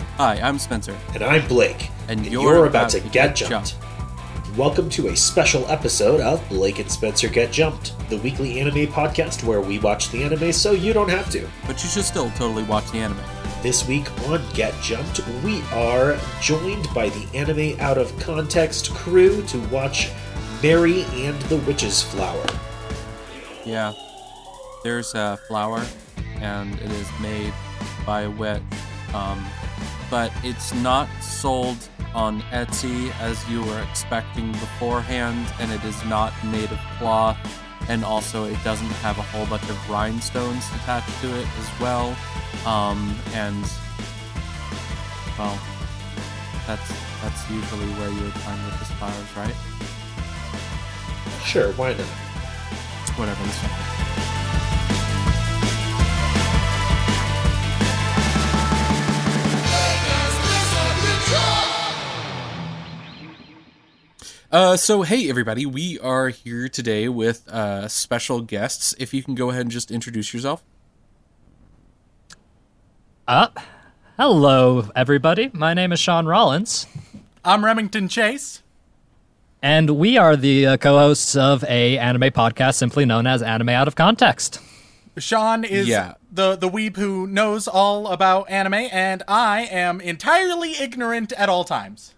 [0.00, 0.96] Hi, I'm Spencer.
[1.14, 1.90] And I'm Blake.
[2.08, 3.76] And, and you're, you're, about, about, to get, jumped.
[4.56, 9.44] Welcome to a special episode of Blake and Spencer Get Jumped, the weekly anime podcast
[9.44, 11.46] where we watch the anime so you don't have to.
[11.66, 13.20] But you should still totally watch the anime.
[13.62, 19.42] This week on Get Jumped, we are joined by the Anime Out of Context crew
[19.44, 20.10] to watch
[20.62, 22.46] Mary and the Witch's Flower.
[23.64, 23.92] Yeah.
[24.82, 25.84] There's a flower,
[26.36, 27.52] and it is made
[28.04, 28.62] by a witch.
[29.14, 29.46] Um,
[30.12, 36.34] but it's not sold on Etsy as you were expecting beforehand, and it is not
[36.44, 37.38] made of cloth,
[37.88, 42.14] and also it doesn't have a whole bunch of rhinestones attached to it as well.
[42.66, 43.64] Um, and
[45.38, 45.58] well,
[46.66, 46.92] that's
[47.22, 49.56] that's usually where you would find with the flowers, right?
[51.42, 52.06] Sure, why not?
[53.16, 54.31] Whatever.
[64.52, 68.94] Uh, so hey everybody, we are here today with uh, special guests.
[68.98, 70.62] If you can go ahead and just introduce yourself.
[73.26, 73.48] Uh,
[74.18, 75.50] hello everybody.
[75.54, 76.86] My name is Sean Rollins.
[77.44, 78.62] I'm Remington Chase.
[79.62, 83.88] And we are the uh, co-hosts of a anime podcast simply known as Anime Out
[83.88, 84.60] of Context.
[85.16, 86.14] Sean is Yeah.
[86.30, 91.64] the the weeb who knows all about anime, and I am entirely ignorant at all
[91.64, 92.14] times.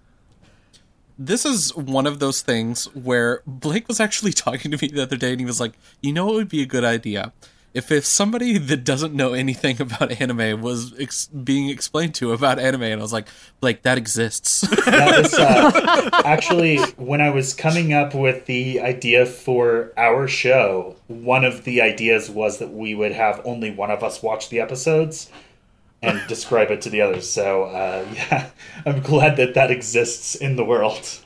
[1.18, 5.16] This is one of those things where Blake was actually talking to me the other
[5.16, 7.32] day, and he was like, "You know, what would be a good idea
[7.72, 12.58] if if somebody that doesn't know anything about anime was ex- being explained to about
[12.58, 13.28] anime." And I was like,
[13.60, 20.28] "Blake, that exists." Uh, actually when I was coming up with the idea for our
[20.28, 20.96] show.
[21.08, 24.60] One of the ideas was that we would have only one of us watch the
[24.60, 25.30] episodes
[26.05, 27.28] and describe it to the others.
[27.30, 28.50] So uh, yeah,
[28.86, 31.20] I'm glad that that exists in the world.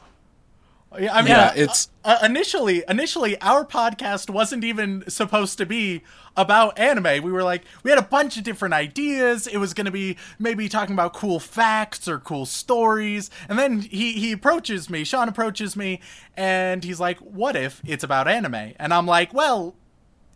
[0.98, 5.66] Yeah, I mean, Yeah, uh, it's- uh, initially initially our podcast wasn't even supposed to
[5.66, 6.03] be
[6.34, 7.22] about anime.
[7.22, 9.47] We were like we had a bunch of different ideas.
[9.47, 13.28] It was going to be maybe talking about cool facts or cool stories.
[13.50, 16.00] And then he he approaches me, Sean approaches me
[16.39, 19.75] and he's like, "What if it's about anime?" And I'm like, "Well,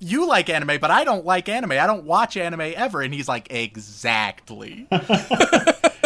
[0.02, 1.72] you like anime, but I don't like anime.
[1.72, 4.86] I don't watch anime ever." And he's like, "Exactly."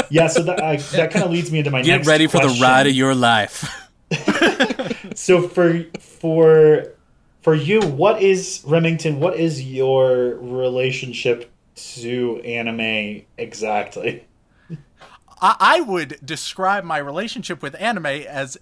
[0.08, 2.04] Yeah, so that uh, that kind of leads me into my next question.
[2.04, 3.68] Get next ready for the ride of your life.
[5.16, 6.92] So for for
[7.40, 9.18] for you, what is Remington?
[9.18, 11.50] What is your relationship
[11.94, 14.26] to anime exactly?
[15.46, 18.58] I, I would describe my relationship with anime as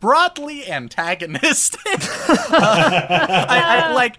[0.00, 1.82] broadly antagonistic.
[2.50, 4.16] Uh, I, I like,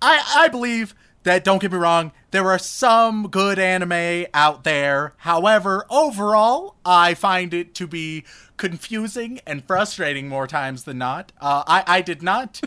[0.00, 1.44] I I believe that.
[1.44, 2.12] Don't get me wrong.
[2.30, 5.14] There are some good anime out there.
[5.18, 8.24] However, overall, I find it to be
[8.56, 11.32] confusing and frustrating more times than not.
[11.40, 12.60] Uh, I I did not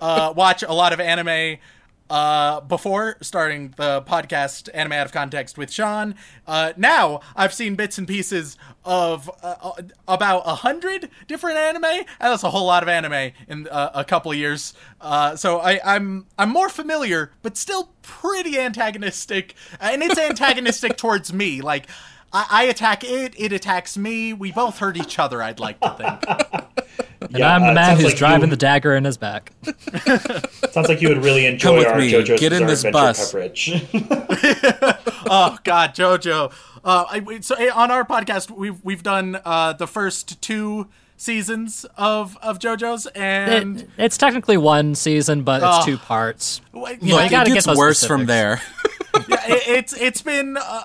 [0.00, 1.58] uh, watch a lot of anime
[2.12, 6.14] uh, before starting the podcast Anime Out of Context with Sean.
[6.46, 11.84] Uh, now I've seen bits and pieces of uh, uh, about a hundred different anime.
[11.84, 14.74] And that's a whole lot of anime in uh, a couple of years.
[15.36, 19.54] So I, I'm I'm more familiar, but still pretty antagonistic.
[19.80, 21.62] And it's antagonistic towards me.
[21.62, 21.86] Like
[22.32, 24.32] I, I attack it, it attacks me.
[24.32, 25.42] We both hurt each other.
[25.42, 26.68] I'd like to think.
[27.34, 29.52] And I'm the uh, man who's like driving you, the dagger in his back.
[30.72, 32.10] Sounds like you would really enjoy with our me.
[32.12, 33.30] JoJo's Get in Bizarre this Adventure bus.
[33.30, 33.70] coverage.
[35.30, 36.52] oh God, JoJo.
[36.84, 41.86] Uh, I, so eh, on our podcast, we've we've done uh, the first two seasons
[41.96, 45.84] of of JoJo's, and It, it's technically one season, but it's Oh.
[45.86, 46.60] two parts.
[46.72, 48.60] Wait, You know, Look, you it gotta gets get those worse from there.
[49.28, 50.56] yeah, it, it's it's been.
[50.56, 50.82] Uh,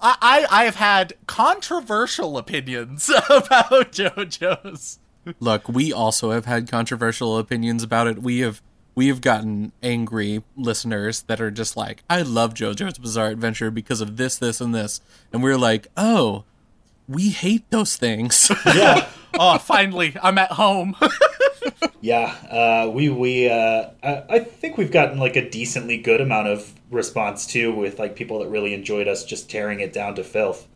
[0.00, 4.98] I I have had controversial opinions about JoJo's.
[5.40, 8.22] Look, we also have had controversial opinions about it.
[8.22, 8.62] We have
[8.94, 14.00] we have gotten angry listeners that are just like, "I love JoJo's Bizarre Adventure because
[14.00, 15.00] of this, this, and this,"
[15.32, 16.44] and we're like, "Oh,
[17.06, 19.08] we hate those things." yeah,
[19.38, 20.96] Oh, finally, I'm at home.
[22.00, 22.34] Yeah.
[22.50, 26.72] Uh, we we uh, I, I think we've gotten like a decently good amount of
[26.90, 30.66] response too, with like people that really enjoyed us just tearing it down to filth.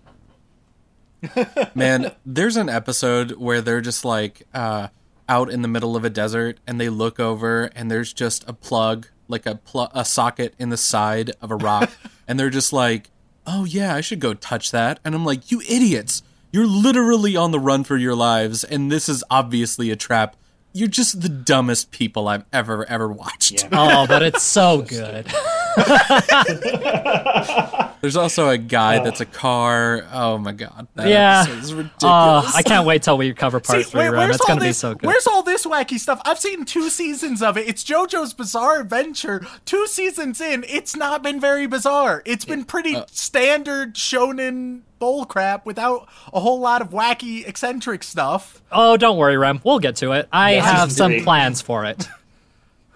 [1.74, 4.88] Man, there's an episode where they're just like uh,
[5.28, 8.52] out in the middle of a desert, and they look over, and there's just a
[8.52, 11.90] plug, like a pl- a socket in the side of a rock,
[12.28, 13.10] and they're just like,
[13.46, 16.22] "Oh yeah, I should go touch that," and I'm like, "You idiots!
[16.52, 20.36] You're literally on the run for your lives, and this is obviously a trap."
[20.72, 23.52] You're just the dumbest people I've ever ever watched.
[23.52, 23.68] Yeah.
[23.72, 25.26] Oh, but it's so good.
[28.00, 30.04] There's also a guy that's a car.
[30.12, 31.42] Oh my god, that yeah.
[31.42, 32.04] episode is ridiculous.
[32.04, 34.20] Uh, I can't wait till we cover part See, three, where- Rem.
[34.22, 35.06] where's It's all going to be this- so good.
[35.06, 36.20] Where's all this wacky stuff?
[36.24, 37.68] I've seen two seasons of it.
[37.68, 39.46] It's JoJo's Bizarre Adventure.
[39.64, 42.22] Two seasons in, it's not been very bizarre.
[42.26, 48.60] It's been pretty uh, standard shonen bullcrap without a whole lot of wacky, eccentric stuff.
[48.72, 49.60] Oh, don't worry, Rem.
[49.64, 50.28] We'll get to it.
[50.32, 51.22] I Yeah, have some three.
[51.22, 52.08] plans for it.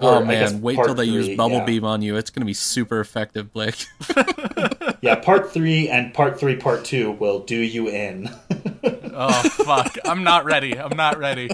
[0.01, 1.65] Oh Or, I man, wait till they three, use bubble yeah.
[1.65, 2.17] beam on you.
[2.17, 3.85] It's gonna be super effective, Blake.
[5.03, 8.31] Yeah, part three and part three, part two will do you in.
[9.19, 9.97] Oh, fuck.
[10.05, 10.79] I'm not ready.
[10.79, 11.49] I'm not ready.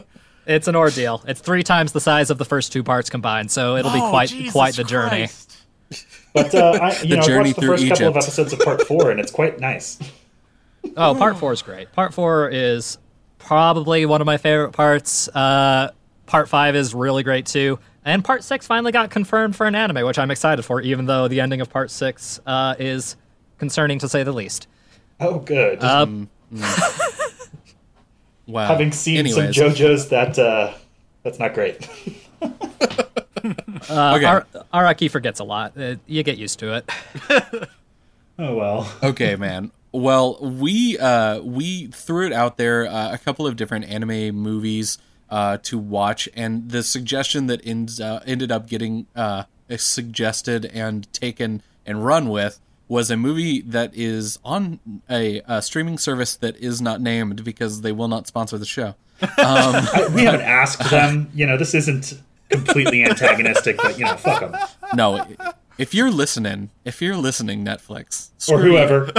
[0.47, 1.23] It's an ordeal.
[1.29, 4.11] It's three times the size of the first two parts combined, so it'll be Oh,
[4.11, 5.29] quite Jesus quite the journey.
[5.29, 5.57] Christ.
[6.35, 8.59] But uh, I, you The know, I watched the through first couple of episodes of
[8.59, 9.99] part four, and it's quite nice.
[10.97, 11.93] Oh, part four is great.
[11.93, 12.99] Part four is
[13.39, 15.29] probably one of my favorite parts.
[15.29, 15.93] Uh,
[16.27, 17.79] part five is really great too.
[18.05, 21.29] And part six finally got confirmed for an anime, which I'm excited for, even though
[21.29, 23.17] the ending of part six uh, is
[23.59, 24.67] concerning to say the least.
[25.21, 25.83] Oh, good.
[25.85, 26.29] Um,
[28.47, 28.67] Wow.
[28.67, 30.75] Having seen Anyways, some JoJo's, that uh,
[31.23, 31.89] that's not great.
[33.91, 34.25] Uh, Okay.
[34.25, 35.73] Ar- Araki forgets a lot.
[35.77, 36.89] Uh, you get used to it.
[38.39, 38.93] Oh well.
[39.03, 39.73] okay, man.
[39.93, 44.99] Well, we uh, we threw it out there uh, a couple of different anime movies
[45.33, 49.45] uh, to watch, and the suggestion that ends uh, ended up getting uh,
[49.79, 55.97] suggested and taken and run with was a movie that is on a, a streaming
[55.97, 58.95] service that is not named because they will not sponsor the show.
[59.23, 61.31] I, we haven't asked them.
[61.35, 62.21] You know, this isn't
[62.51, 64.55] completely antagonistic, but you know, fuck them
[64.95, 65.27] No,
[65.79, 69.11] if you're listening, if you're listening, Netflix or whoever.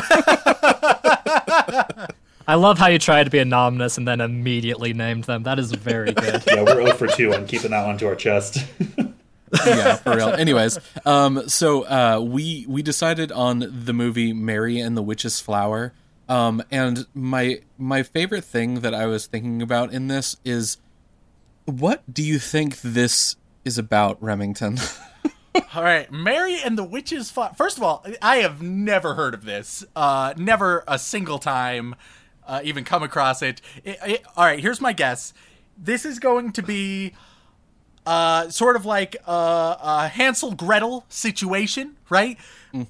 [2.47, 5.43] I love how you tried to be anonymous and then immediately named them.
[5.43, 6.43] That is very good.
[6.47, 8.65] Yeah, we're 0 for 2 on keeping that one to our chest.
[9.65, 10.29] yeah, for real.
[10.37, 15.93] Anyways, um, so uh, we we decided on the movie Mary and the Witch's Flower.
[16.27, 20.77] Um, and my my favorite thing that I was thinking about in this is,
[21.65, 24.79] what do you think this is about, Remington?
[25.75, 27.53] All right, Mary and the Witch's Flower.
[27.55, 29.85] First of all, I have never heard of this.
[29.95, 31.95] Uh, never a single time
[32.47, 33.61] uh, even come across it.
[33.83, 35.33] It- it- All right, here's my guess.
[35.77, 37.13] This is going to be
[38.05, 42.37] uh, sort of like a, a Hansel Gretel situation, right?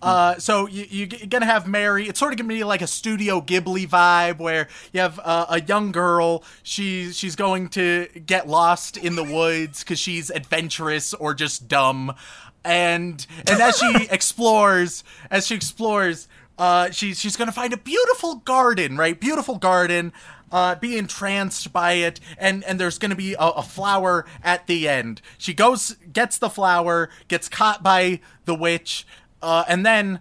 [0.02, 2.08] Uh, so you, you're gonna have Mary.
[2.08, 5.62] It's sort of gonna be like a Studio Ghibli vibe, where you have uh, a
[5.62, 6.42] young girl.
[6.64, 12.16] She's she's going to get lost in the woods because she's adventurous or just dumb,
[12.64, 18.36] and and as she explores, as she explores, uh, she's she's gonna find a beautiful
[18.36, 19.20] garden, right?
[19.20, 20.14] Beautiful garden
[20.52, 24.88] uh, be entranced by it, and and there's gonna be a, a flower at the
[24.88, 25.22] end.
[25.38, 29.06] She goes, gets the flower, gets caught by the witch,
[29.42, 30.20] uh, and then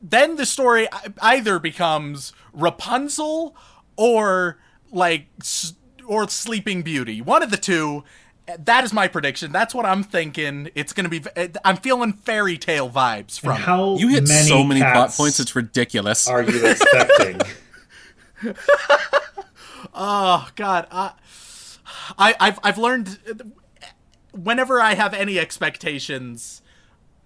[0.00, 0.88] then the story
[1.20, 3.56] either becomes Rapunzel
[3.96, 4.58] or
[4.92, 5.26] like
[6.06, 8.04] or Sleeping Beauty, one of the two.
[8.58, 9.50] That is my prediction.
[9.52, 10.70] That's what I'm thinking.
[10.74, 11.22] It's gonna be.
[11.64, 13.50] I'm feeling fairy tale vibes from.
[13.50, 13.64] And it.
[13.64, 16.28] how You hit many so many plot points; it's ridiculous.
[16.28, 17.40] are you expecting?
[19.98, 21.12] Oh God, I,
[22.18, 23.18] I I've I've learned
[24.32, 26.60] whenever I have any expectations,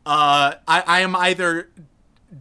[0.06, 1.70] uh, I I am either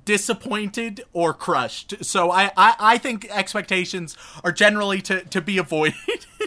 [0.06, 2.06] disappointed or crushed.
[2.06, 5.96] So I I, I think expectations are generally to to be avoided.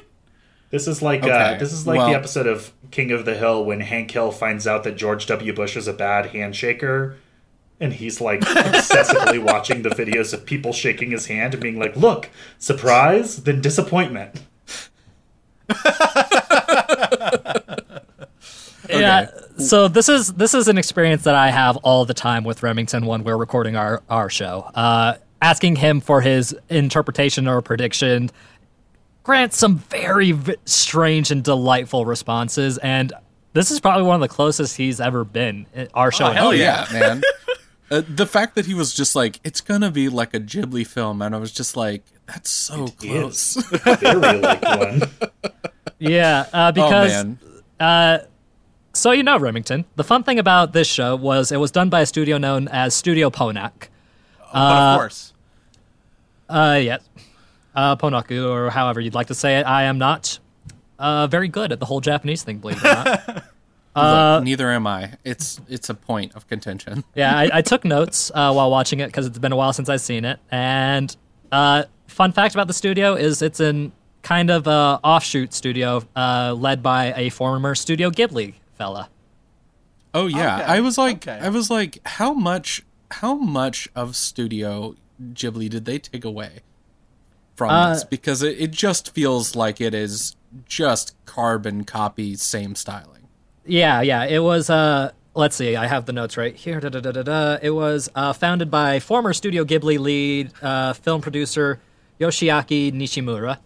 [0.73, 3.65] This is like uh, this is like well- the episode of King of the Hill
[3.65, 5.53] when Hank Hill finds out that George W.
[5.53, 7.17] Bush is a bad handshaker,
[7.79, 11.95] and he's like obsessively watching the videos of people shaking his hand and being like,
[11.95, 14.41] "Look, surprise, then disappointment."
[18.89, 19.31] Yeah.
[19.59, 23.07] So this is this is an experience that I have all the time with Remington
[23.07, 24.71] when we're recording our our show.
[24.75, 28.31] Uh, asking him for his interpretation or prediction
[29.23, 33.13] grants some very v- strange and delightful responses, and
[33.53, 35.67] this is probably one of the closest he's ever been.
[35.75, 36.31] in Our show.
[36.31, 36.87] hell Oh yeah.
[36.93, 37.23] yeah, man.
[37.91, 41.21] Uh, the fact that he was just like, it's gonna be like a Ghibli film,
[41.21, 43.59] and I was just like, that's so close.
[43.59, 43.67] Is
[44.01, 45.03] very like one.
[45.99, 47.13] Yeah, uh, oh because
[47.79, 48.27] man,
[48.95, 49.85] So you know, Remington.
[49.97, 52.95] The fun thing about this show was it was done by a studio known as
[52.95, 53.89] Studio Ponoc.
[54.55, 55.35] but of course,
[56.49, 56.97] Uh, yeah,
[57.75, 59.67] uh, Ponaku, or however you'd like to say it.
[59.67, 60.39] I am not
[60.99, 63.45] uh, very good at the whole Japanese thing, believe it or not.
[63.97, 65.13] Look, neither am I.
[65.23, 67.05] It's it's a point of contention.
[67.15, 69.91] yeah, I, I took notes uh, while watching it because it's been a while since
[69.91, 70.39] I've seen it.
[70.51, 71.15] And
[71.51, 76.55] uh, fun fact about the studio is it's an kind of uh, offshoot studio uh,
[76.57, 79.11] led by a former Studio Ghibli fella.
[80.15, 81.39] Oh yeah, Okay, I was like, okay.
[81.45, 86.61] I was like, how much, how much of Studio Ghibli did they take away
[87.55, 88.05] from Uh, this?
[88.05, 93.29] Because it, it just feels like it is just carbon copy, same styling.
[93.67, 94.25] Yeah, yeah.
[94.25, 94.69] It was.
[94.71, 95.77] Uh, let's see.
[95.77, 96.81] I have the notes right here.
[96.81, 97.59] Da, da, da, da, da.
[97.63, 101.79] It was uh, founded by former Studio Ghibli lead uh, film producer
[102.21, 103.59] Yoshiaki Nishimura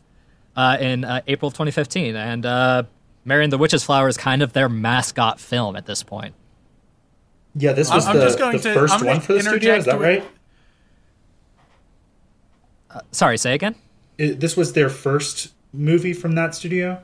[0.57, 2.83] uh, in uh, April 2015, and uh,
[3.25, 6.35] Mary and the Witch's Flower is kind of their mascot film at this point.
[7.55, 9.75] Yeah, this was I'm the, just going the to- 1st I'm one for the studio.
[9.77, 10.25] Is interject that with-
[12.97, 13.15] right?
[13.15, 13.75] Sorry, say again.
[14.21, 17.03] I- this was their first movie from that studio.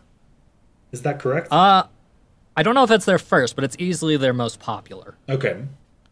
[0.92, 1.48] Is that correct?
[1.52, 1.84] Uh,
[2.56, 5.14] I don't know if it's their first, but it's easily their most popular.
[5.28, 5.62] okay.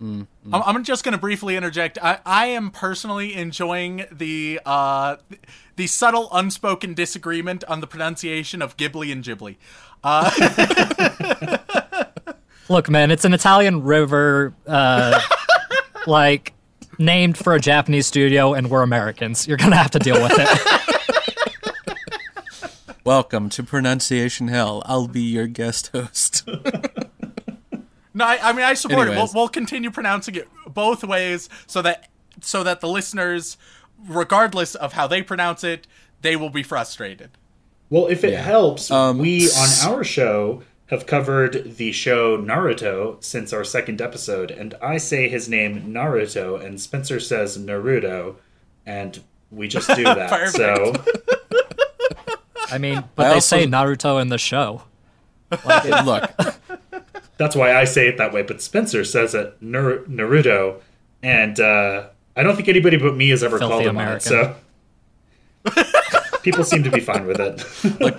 [0.03, 1.99] I'm, I'm just going to briefly interject.
[2.01, 5.17] I, I am personally enjoying the uh,
[5.77, 9.57] the subtle, unspoken disagreement on the pronunciation of Ghibli and Ghibli.
[12.71, 15.21] Look, man, it's an Italian river, uh,
[16.07, 16.55] like
[17.01, 19.49] named for a Japanese studio, and we're Americans.
[19.49, 20.49] You're gonna have to deal with it.
[23.05, 24.83] Welcome to Pronunciation Hell.
[24.85, 26.49] I'll be your guest host.
[28.13, 29.13] No, I, I mean I support it.
[29.13, 32.09] We'll, we'll continue pronouncing it both ways so that
[32.41, 33.57] so that the listeners,
[34.09, 35.87] regardless of how they pronounce it,
[36.21, 37.31] they will be frustrated.
[37.89, 43.53] Well, if it helps, Um, we on our show have covered the show Naruto since
[43.53, 48.37] our second episode, and I say his name Naruto, and Spencer says Naruto,
[48.85, 49.21] and
[49.51, 50.49] we just do that.
[50.51, 50.93] So
[52.73, 54.83] I mean, but I they also- say Naruto in the show.
[55.65, 56.31] like Look,
[57.37, 58.43] that's why I say it that way.
[58.43, 60.81] But Spencer says it Nar- Naruto,
[61.23, 64.23] and uh, I don't think anybody but me has ever Filthy called him on it.
[64.23, 64.55] So
[66.43, 68.01] people seem to be fine with it.
[68.01, 68.19] look.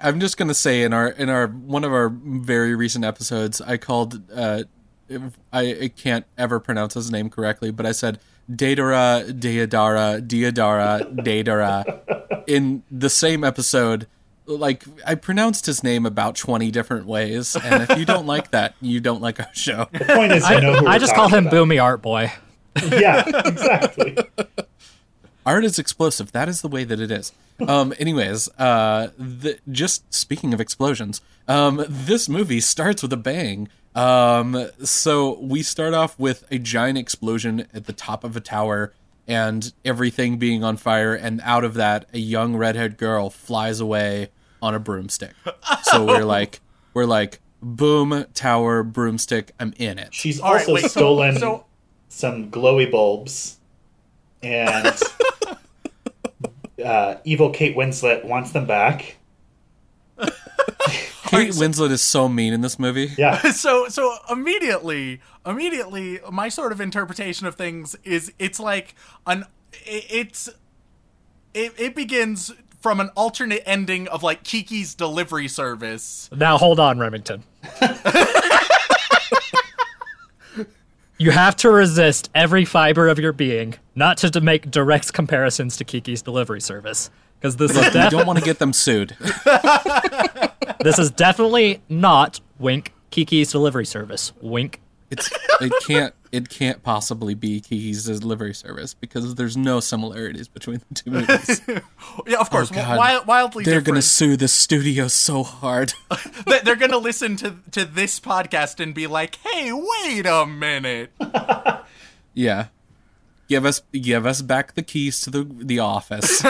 [0.00, 3.76] I'm just gonna say in our in our one of our very recent episodes, I
[3.76, 4.22] called.
[4.32, 4.62] Uh,
[5.52, 8.18] I, I can't ever pronounce his name correctly, but I said
[8.50, 14.06] Daedara, Deodara, Deodara, Daedara in the same episode.
[14.46, 18.74] Like I pronounced his name about twenty different ways, and if you don't like that,
[18.80, 19.88] you don't like our show.
[19.92, 21.52] The point is, you know who I just call him about.
[21.56, 22.32] Boomy Art Boy.
[22.88, 24.16] Yeah, exactly.
[25.46, 26.32] art is explosive.
[26.32, 27.32] That is the way that it is.
[27.66, 33.68] Um, anyways, uh, the, just speaking of explosions, um, this movie starts with a bang.
[33.94, 38.92] Um, so we start off with a giant explosion at the top of a tower
[39.26, 44.28] and everything being on fire, and out of that, a young redhead girl flies away
[44.62, 45.32] on a broomstick.
[45.82, 46.60] So we're like,
[46.94, 49.50] we're like, boom, tower, broomstick.
[49.58, 50.14] I'm in it.
[50.14, 51.64] She's All right, also wait, so- stolen so-
[52.08, 53.55] some glowy bulbs,
[54.46, 54.96] and
[56.84, 59.16] uh, evil Kate Winslet wants them back.
[61.26, 63.10] Kate Winslet is so mean in this movie.
[63.18, 68.94] Yeah, so so immediately immediately my sort of interpretation of things is it's like
[69.26, 69.44] an
[69.84, 70.48] it's
[71.54, 76.30] it, it begins from an alternate ending of like Kiki's delivery service.
[76.32, 77.42] Now hold on, Remington.
[81.18, 85.76] you have to resist every fiber of your being, not to, to make direct comparisons
[85.78, 89.16] to Kiki's delivery service, because this is def- don't want to get them sued.
[90.80, 94.32] this is definitely not wink Kiki's delivery service.
[94.40, 94.80] Wink.
[95.10, 95.30] It's
[95.60, 100.94] it can't it can't possibly be Kiki's delivery service because there's no similarities between the
[100.94, 101.60] two movies.
[102.26, 102.98] Yeah, of course, Oh, God.
[102.98, 105.94] wild, wildly They're gonna sue the studio so hard.
[106.46, 111.10] They- They're gonna listen to to this podcast and be like, "Hey, wait a minute."
[112.34, 112.66] yeah.
[113.48, 116.42] Give us give us back the keys to the the office.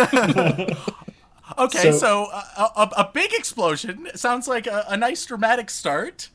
[1.58, 6.28] Okay, So- so, uh, a, a big explosion sounds like a, a nice dramatic start.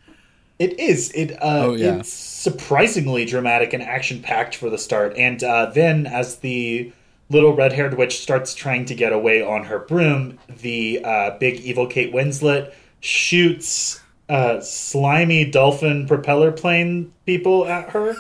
[0.62, 1.12] It is.
[1.12, 1.98] It uh, Oh, yeah.
[2.00, 6.92] it's surprisingly dramatic and action packed for the start, and uh, then as the
[7.30, 11.60] little red haired witch starts trying to get away on her broom, the uh, big
[11.62, 18.14] evil Kate Winslet shoots uh, slimy dolphin propeller plane people at her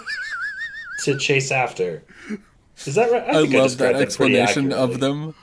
[1.03, 2.03] to chase after.
[2.85, 3.23] Is that right?
[3.23, 5.35] I think love described that explanation of them.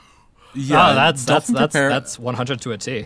[0.53, 3.05] Yeah, oh, that's that's that's Prepare- that's 100 to a T.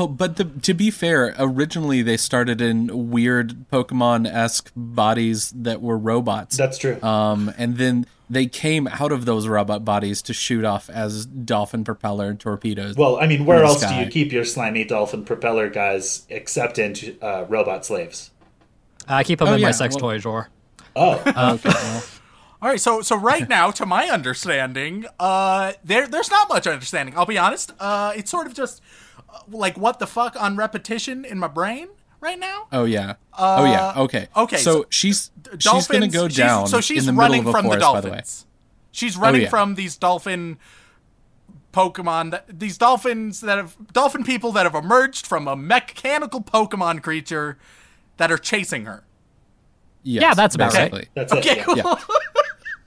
[0.00, 5.80] Oh, but the, to be fair, originally they started in weird Pokemon esque bodies that
[5.82, 6.56] were robots.
[6.56, 7.02] That's true.
[7.02, 11.82] Um, and then they came out of those robot bodies to shoot off as dolphin
[11.82, 12.94] propeller torpedoes.
[12.96, 16.26] Well, I mean, where in the else do you keep your slimy dolphin propeller guys
[16.28, 18.30] except in uh, robot slaves?
[19.08, 20.48] I keep them Oh, in my sex well- toy drawer.
[20.94, 21.32] Oh, okay,
[21.64, 22.04] well,
[22.62, 27.16] All right, so so right now, to my understanding, uh, there there's not much understanding.
[27.16, 27.72] I'll be honest.
[27.80, 28.82] Uh, it's sort of just
[29.48, 31.88] like what the fuck on repetition in my brain.
[32.20, 32.66] right now.
[32.72, 33.14] Oh yeah.
[33.38, 33.92] oh yeah.
[33.96, 34.28] Okay.
[34.34, 35.88] Uh, okay, So, so she's she's Dolphins.
[35.88, 36.66] gonna go she's- down.
[36.66, 38.10] so she's in the running middle of a from forest, the by the way.
[38.16, 38.46] dolphins.
[38.90, 39.48] She's running yeah.
[39.50, 40.58] from these dolphin
[41.72, 42.30] Pokemon.
[42.32, 47.58] That, these dolphins that have dolphin people that have emerged from a mechanical Pokemon creature
[48.16, 49.04] that are chasing her.
[50.02, 50.90] Yes, Yeah, that's about right.
[50.90, 51.08] basically.
[51.14, 51.64] That's Okay, it.
[51.64, 51.76] cool.
[51.76, 51.82] Yeah.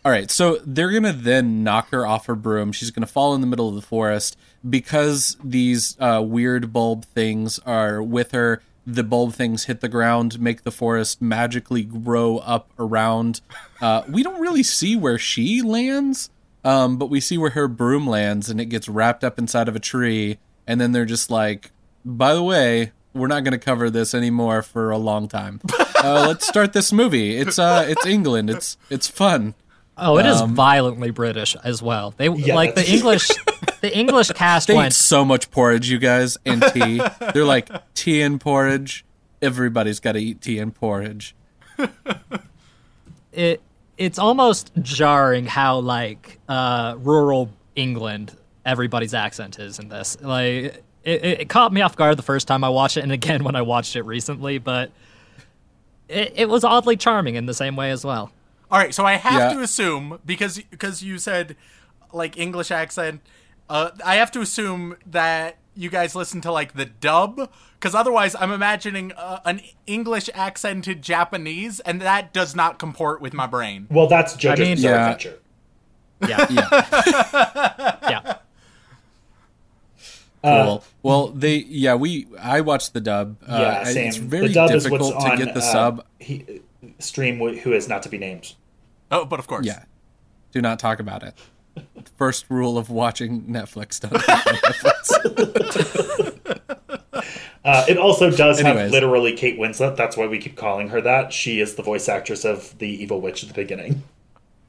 [0.04, 2.72] All right, so they're gonna then knock her off her broom.
[2.72, 4.36] She's gonna fall in the middle of the forest
[4.68, 8.64] because these uh, weird bulb things are with her.
[8.88, 13.42] The bulb things hit the ground, make the forest magically grow up around.
[13.80, 16.32] Uh, we don't really see where she lands,
[16.64, 19.76] um, but we see where her broom lands, and it gets wrapped up inside of
[19.76, 20.40] a tree.
[20.66, 21.70] And then they're just like,
[22.04, 25.62] "By the way, we're not gonna cover this anymore for a long time.
[26.02, 27.38] Uh, let's start this movie.
[27.38, 28.50] It's uh, it's England.
[28.50, 29.54] It's it's fun."
[30.02, 32.14] Oh, it is Um, violently British as well.
[32.18, 33.30] They Yeah, like the English.
[33.82, 37.02] the English cast They eat so much porridge, you guys, and tea.
[37.34, 39.06] They're like tea and porridge.
[39.42, 41.36] Everybody's got to eat tea and porridge.
[43.32, 43.62] It
[43.98, 50.18] it's almost jarring how like uh, rural England everybody's accent is in this.
[50.20, 53.12] Like it, it, it caught me off guard the first time I watched it, and
[53.12, 54.58] again when I watched it recently.
[54.58, 54.92] But
[56.10, 58.32] it, it was oddly charming in the same way as well.
[58.72, 59.54] All right, so I have Yeah.
[59.58, 61.56] to assume because because you said
[62.14, 63.22] like English accent,
[63.70, 67.50] uh, I have to assume that you guys listen to like the dub
[67.80, 73.34] because otherwise I'm imagining uh, an English accented Japanese and that does not comport with
[73.34, 73.88] my brain.
[73.90, 75.06] Well, that's JoJo's mean- Yeah.
[75.12, 75.40] Adventure.
[76.28, 77.98] Yeah, Yeah,
[80.44, 80.64] yeah.
[80.66, 80.84] cool.
[81.04, 83.38] well, they yeah we I watched the dub.
[83.48, 84.08] Uh, Yeah, I- same.
[84.08, 86.06] It's very the dub is difficult what's to on get the uh, sub.
[86.20, 86.62] He,
[87.00, 88.54] stream who is not to be named.
[89.12, 89.84] Oh, but of course, Yeah,
[90.52, 91.34] do not talk about it.
[92.18, 95.28] First rule of watching Netflix: don't Netflix.
[97.64, 99.96] Uh, it also does have literally Kate Winslet.
[99.96, 101.32] That's why we keep calling her that.
[101.32, 104.02] She is the voice actress of the evil witch at the beginning.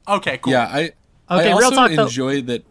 [0.07, 0.53] Okay, cool.
[0.53, 0.91] Yeah, I
[1.27, 2.03] I Okay, real also talk, though.
[2.03, 2.63] enjoy that.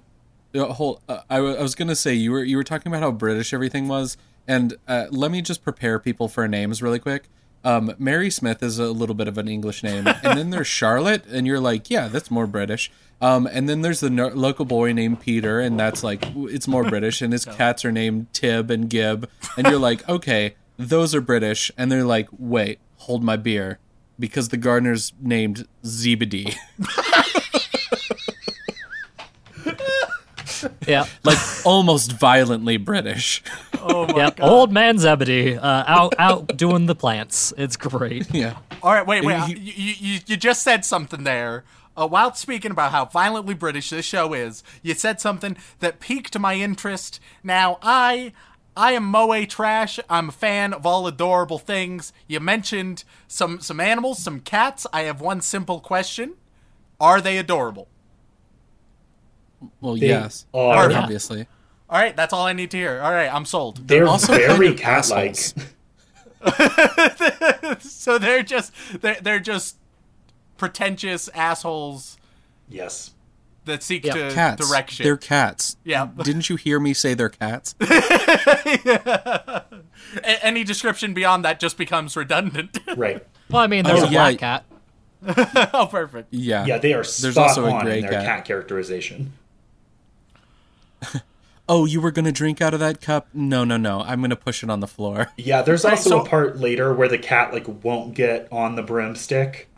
[0.54, 3.52] Uh, whole, uh, I, was gonna say you were you were talking about how British
[3.52, 7.24] everything was, and uh, let me just prepare people for names really quick.
[7.64, 11.24] Um, Mary Smith is a little bit of an English name, and then there's Charlotte,
[11.26, 12.90] and you're like, yeah, that's more British.
[13.20, 16.82] Um, and then there's the no- local boy named Peter, and that's like it's more
[16.82, 21.20] British, and his cats are named Tib and Gib, and you're like, okay, those are
[21.20, 23.78] British, and they're like, wait, hold my beer,
[24.18, 26.54] because the gardener's named Zebedee.
[30.86, 31.06] Yeah.
[31.24, 33.42] like almost violently British.
[33.84, 34.36] Oh my Yep.
[34.36, 34.48] god.
[34.48, 37.52] Old man Zebedee uh, out out doing the plants.
[37.58, 38.32] It's great.
[38.32, 38.58] yeah.
[38.80, 39.34] All right, wait, wait.
[39.34, 41.64] And you, you, you, you just said something there.
[41.96, 46.38] Uh, while speaking about how violently British this show is, you said something that piqued
[46.38, 47.18] my interest.
[47.42, 48.32] Now, I
[48.76, 49.98] I am Moe Trash.
[50.08, 52.12] I'm a fan of all adorable things.
[52.28, 54.86] You mentioned some some animals, some cats.
[54.92, 56.34] I have one simple question:
[57.00, 57.88] Are they adorable?
[59.80, 60.46] Well, They yes.
[60.54, 61.02] are- Yeah.
[61.02, 61.46] Obviously.
[61.90, 63.00] All right, that's all I need to hear.
[63.02, 63.86] All right, I'm sold.
[63.86, 65.36] They're also very kind cat-like.
[67.80, 69.76] So they're just they're, they're just
[70.56, 72.16] pretentious assholes
[72.68, 73.12] Yes.
[73.64, 74.14] that seek Yeah.
[74.14, 74.68] to Cats.
[74.68, 75.04] direction.
[75.04, 75.76] They're cats.
[75.84, 76.08] Yeah.
[76.22, 77.74] Didn't you hear me say they're cats?
[77.80, 79.62] A-
[80.42, 82.78] any description beyond that just becomes redundant.
[82.96, 83.24] Right.
[83.50, 84.30] Well, I mean, there's Oh, a yeah.
[84.32, 84.64] black cat.
[85.74, 86.28] oh, perfect.
[86.32, 86.64] Yeah.
[86.66, 88.24] Yeah, they are There's spot also a on gray in their cat.
[88.24, 89.32] cat characterization.
[91.68, 93.28] Oh, you were gonna drink out of that cup?
[93.32, 94.00] No, no, no.
[94.00, 95.28] I'm gonna push it on the floor.
[95.36, 98.82] Yeah, there's also so- a part later where the cat like won't get on the
[98.82, 99.68] broomstick,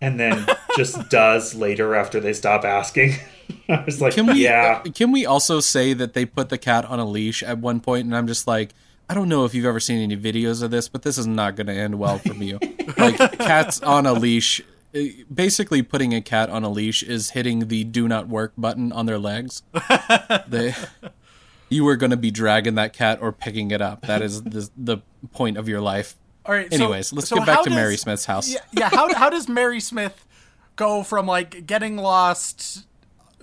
[0.00, 0.44] and then
[0.76, 3.14] just does later after they stop asking.
[3.68, 4.42] I was like, Can we?
[4.42, 7.78] yeah, Can we also say that they put the cat on a leash at one
[7.80, 8.74] point, and I'm just like,
[9.08, 11.54] I don't know if you've ever seen any videos of this, but this is not
[11.54, 12.58] going to end well for you.
[12.96, 14.60] like cats on a leash.
[14.94, 18.92] Eh, Basically, putting a cat on a leash is hitting the "Do not work" button
[18.92, 19.62] on their legs.
[20.48, 20.74] they,
[21.68, 24.02] you were going to be dragging that cat or picking it up.
[24.06, 24.98] That is the the
[25.32, 26.16] point of your life.
[26.44, 26.70] All right.
[26.72, 28.48] so- Anyways, let's so get back to does- Mary Smith's house.
[28.52, 28.88] Yeah, yeah.
[28.90, 30.26] How how does Mary Smith
[30.76, 32.86] go from like getting lost,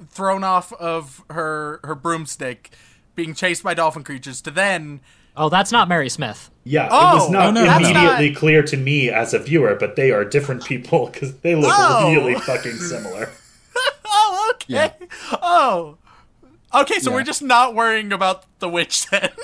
[0.09, 2.71] thrown off of her her broomstick,
[3.15, 5.01] being chased by dolphin creatures, to then
[5.37, 6.51] Oh, that's not Mary Smith.
[6.69, 6.85] Yeah.
[6.85, 9.95] it Oh, was not oh, no, immediately not- clear to me as a viewer, but
[9.95, 12.11] they are different people because they look Oh.
[12.13, 13.29] really fucking similar.
[14.05, 14.91] oh okay Yeah.
[15.41, 15.97] oh
[16.73, 17.15] okay so Yeah.
[17.15, 19.29] we're just not worrying about the witch then.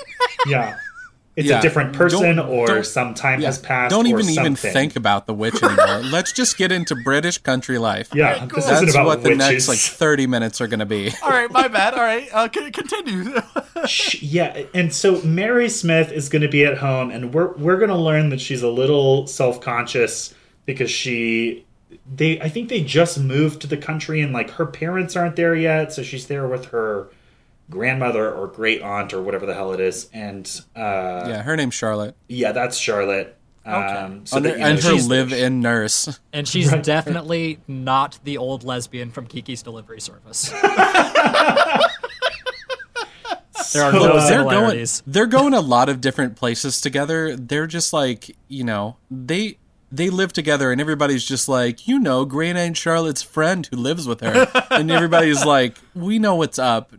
[0.46, 0.76] Yeah,
[1.36, 1.58] it's Yeah.
[1.58, 3.90] a different person Don't- or don't- some time Yeah, has passed.
[3.90, 5.98] Don't or even even think about the witch anymore.
[6.04, 8.08] Let's just get into British country life.
[8.14, 8.48] Yeah, cool.
[8.56, 9.38] this That's isn't about what the witches.
[9.38, 11.10] next like 30 minutes are going to be.
[11.22, 11.94] All right, my bad.
[11.94, 13.34] All right, uh, continue.
[14.20, 17.90] Yeah, and so Mary Smith is going to be at home, and we're we're going
[17.90, 21.64] to learn that she's a little self conscious because she
[22.12, 25.54] they I think they just moved to the country, and like her parents aren't there
[25.54, 27.08] yet, so she's there with her
[27.70, 30.80] grandmother or great aunt or whatever the hell it is, and uh,
[31.28, 32.14] Yeah, her name's Charlotte.
[32.28, 33.32] yeah, that's Charlotte.
[33.64, 36.20] Um, so and that, you know, and her live-in nurse.
[36.32, 36.82] And she's Right.
[36.84, 40.50] definitely not the old lesbian from Kiki's Delivery Service.
[43.72, 45.02] there are So, no uh, they're going similarities.
[45.06, 47.34] they're going a lot of different places together.
[47.36, 49.58] They're just like, you know, they
[49.90, 54.06] they live together and everybody's just like, you know, Great and Charlotte's friend who lives
[54.06, 54.46] with her.
[54.70, 56.92] and everybody's like, we know what's up.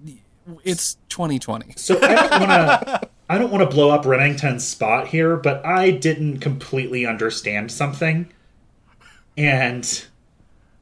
[0.64, 1.74] It's 2020.
[1.78, 3.10] So I don't want to.
[3.30, 8.32] I don't want to blow up Remington's spot here, but I didn't completely understand something,
[9.38, 10.06] and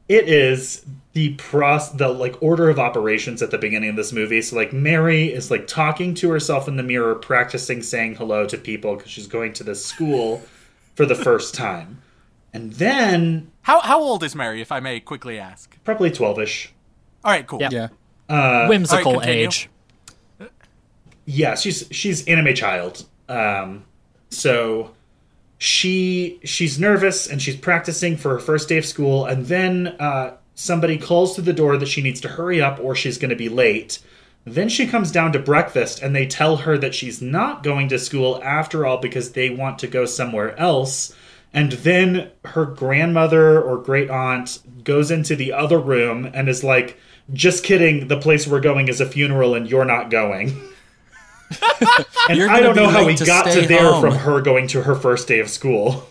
[0.08, 4.40] it is the pros the like order of operations at the beginning of this movie.
[4.42, 8.56] So like Mary is like talking to herself in the mirror, practicing saying hello to
[8.56, 10.42] people because she's going to this school
[10.94, 12.00] for the first time,
[12.52, 15.76] and then how how old is Mary, if I may quickly ask?
[15.82, 16.72] probably twelve ish.
[17.24, 17.60] All right, cool.
[17.60, 17.72] Yep.
[17.72, 17.88] Yeah.
[18.28, 19.46] Whimsical All right, continue.
[19.46, 19.68] age.
[21.24, 23.84] yeah she's she's anime child um
[24.30, 24.92] so
[25.58, 30.36] she she's nervous and she's practicing for her first day of school and then uh
[30.54, 33.36] somebody calls to the door that she needs to hurry up or she's going to
[33.36, 33.98] be late
[34.44, 37.98] then she comes down to breakfast and they tell her that she's not going to
[37.98, 41.14] school after all because they want to go somewhere else
[41.52, 46.98] and then her grandmother or great aunt goes into the other room and is like
[47.32, 50.48] just kidding the place we're going is a funeral and you're not going
[52.28, 54.00] and You're I don't know how we to got to stay there home.
[54.00, 56.08] from her going to her first day of school.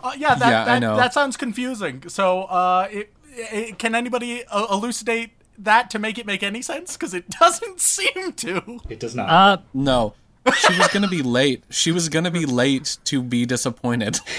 [0.00, 0.96] Uh, yeah, that, Yeah, I that, know.
[0.96, 2.08] that sounds confusing.
[2.08, 6.94] So, uh, it, it, can anybody uh, elucidate that to make it make any sense?
[6.96, 8.80] Because it doesn't seem to.
[8.88, 9.28] It does not.
[9.28, 10.14] Uh, No.
[10.56, 11.62] She was going to be late.
[11.70, 14.18] She was going to be late to be disappointed.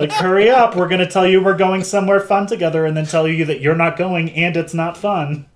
[0.00, 0.76] like, hurry up!
[0.76, 3.74] We're gonna tell you we're going somewhere fun together, and then tell you that you're
[3.76, 5.46] not going and it's not fun.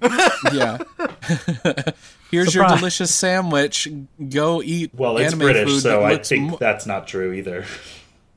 [0.52, 0.78] Yeah.
[2.30, 3.88] Here's your delicious sandwich.
[4.28, 7.64] Go eat Well, it's anime British, food so I think mo- that's not true either.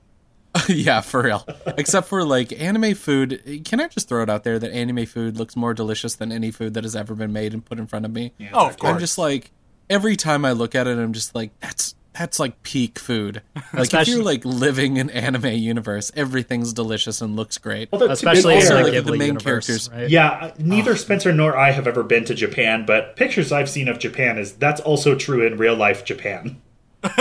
[0.67, 1.45] yeah, for real.
[1.77, 3.61] Except for like anime food.
[3.65, 6.51] Can I just throw it out there that anime food looks more delicious than any
[6.51, 8.33] food that has ever been made and put in front of me?
[8.53, 8.93] Oh, of course.
[8.93, 9.51] I'm just like
[9.89, 13.41] every time I look at it, I'm just like that's that's like peak food.
[13.73, 17.89] Like if you're like living in anime universe, everything's delicious and looks great.
[17.91, 20.09] Although, especially also, the like, the main universe, characters- right?
[20.09, 23.89] Yeah, uh, neither Spencer nor I have ever been to Japan, but pictures I've seen
[23.89, 26.61] of Japan is that's also true in real life Japan.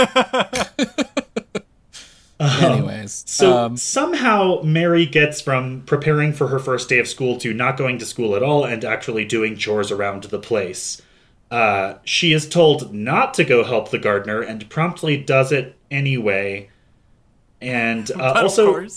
[2.39, 7.53] Anyways, So um, somehow Mary gets from preparing for her first day of school to
[7.53, 11.01] not going to school at all and actually doing chores around the place.
[11.51, 16.69] Uh, she is told not to go help the gardener and promptly does it anyway.
[17.61, 18.87] And uh, also,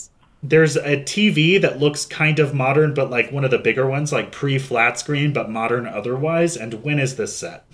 [0.41, 4.11] there's a TV that looks kind of modern, but like one of the bigger ones,
[4.11, 6.57] like pre flat screen, but modern otherwise.
[6.57, 7.65] And when is this set?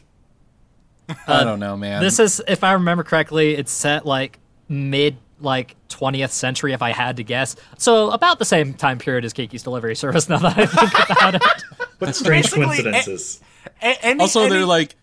[1.28, 2.02] I don't know, man.
[2.02, 6.92] This is, if I remember correctly, it's set like mid like 20th century, if I
[6.92, 7.56] had to guess.
[7.78, 10.30] So about the same time period as Kiki's Delivery Service.
[10.30, 11.44] Now that I think about it,
[12.00, 13.42] What strange Basically, coincidences.
[13.82, 14.96] A- any, also, any, they're like,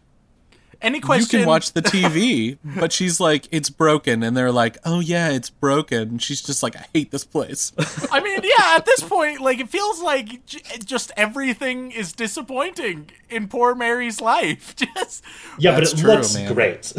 [0.81, 1.39] any question?
[1.41, 5.31] you can watch the TV, but she's like, it's broken, and they're like, oh yeah,
[5.31, 6.03] it's broken.
[6.03, 7.73] And she's just like, I hate this place.
[8.11, 13.11] I mean, yeah, at this point, like, it feels like j- just everything is disappointing
[13.31, 14.75] in poor Mary's life.
[14.95, 15.25] Just
[15.59, 16.53] Yeah, but it true, looks man.
[16.53, 16.93] great.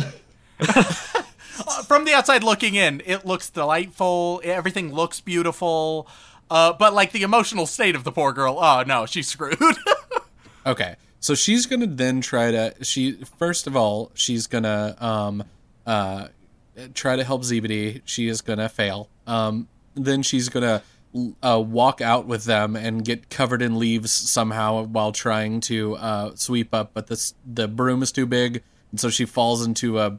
[0.59, 4.41] uh, from the outside looking in, it looks delightful.
[4.43, 6.07] Everything looks beautiful.
[6.49, 9.57] Uh, but like the emotional state of the poor girl, oh no, she's screwed.
[10.65, 10.95] Okay.
[11.23, 15.45] So she's gonna then try to she first of all, she's gonna um
[15.85, 16.27] uh
[16.93, 18.01] try to help Zebedee.
[18.03, 19.07] She is gonna fail.
[19.25, 20.83] Um then she's gonna
[21.41, 26.31] uh, walk out with them and get covered in leaves somehow while trying to uh,
[26.35, 30.17] sweep up, but this the broom is too big, and so she falls into a,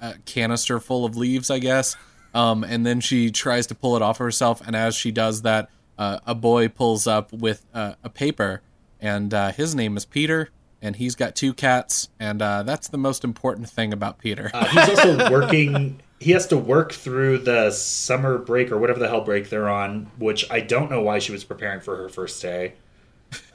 [0.00, 1.96] a canister full of leaves, I guess.
[2.32, 5.68] Um, and then she tries to pull it off herself, and as she does that,
[5.98, 8.62] uh, a boy pulls up with uh, a paper,
[9.06, 10.50] and uh, his name is Peter,
[10.82, 14.50] and he's got two cats, and uh, that's the most important thing about Peter.
[14.52, 16.00] Uh, he's also working.
[16.18, 20.10] He has to work through the summer break or whatever the hell break they're on,
[20.18, 22.74] which I don't know why she was preparing for her first day.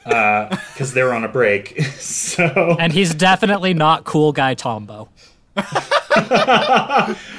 [0.03, 1.79] Because they're on a break.
[1.99, 5.09] so and he's definitely not cool guy Tombo.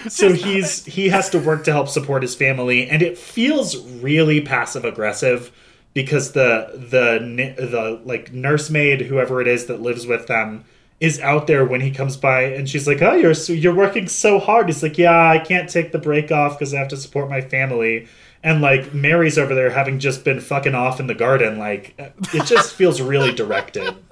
[0.08, 4.40] so he's he has to work to help support his family, and it feels really
[4.40, 5.50] passive aggressive
[5.94, 10.64] because the the the like nursemaid, whoever it is that lives with them,
[11.00, 14.08] is out there when he comes by, and she's like, "Oh, you're so, you're working
[14.08, 16.96] so hard." He's like, "Yeah, I can't take the break off because I have to
[16.96, 18.08] support my family."
[18.44, 22.44] And like Mary's over there having just been fucking off in the garden, like it
[22.46, 23.94] just feels really directed.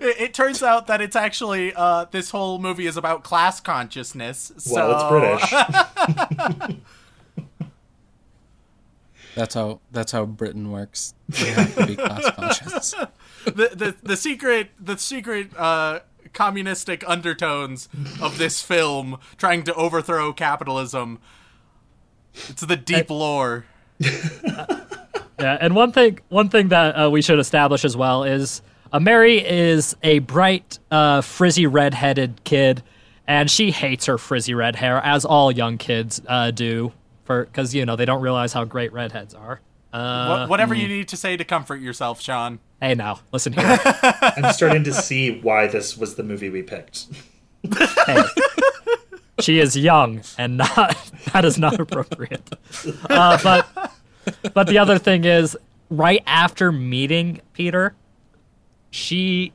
[0.00, 4.52] It, it turns out that it's actually uh, this whole movie is about class consciousness.
[4.56, 6.76] So, Well, it's British.
[9.36, 11.14] That's how that's how Britain works.
[11.34, 12.90] You have to be class conscious.
[13.44, 16.00] the, the the secret the secret uh,
[16.32, 17.88] communistic undertones
[18.20, 21.20] of this film trying to overthrow capitalism.
[22.48, 23.66] It's the deep lore.
[25.38, 29.00] Yeah, and one thing one thing that uh, we should establish as well is uh,
[29.00, 32.82] Mary is a bright, uh, frizzy red-headed kid,
[33.26, 36.92] and she hates her frizzy red hair, as all young kids uh, do,
[37.26, 39.60] for because you know they don't realize how great redheads are.
[39.92, 42.58] Uh, Wha- whatever you need to say to comfort yourself, Sean.
[42.80, 43.78] hey, now listen here.
[44.02, 47.06] I'm starting to see why this was the movie we picked.
[48.06, 48.22] hey,
[49.40, 52.48] she is young, and not that is not appropriate.
[53.08, 53.92] Uh, but
[54.54, 55.56] but the other thing is,
[55.90, 57.94] right after meeting Peter,
[58.90, 59.52] she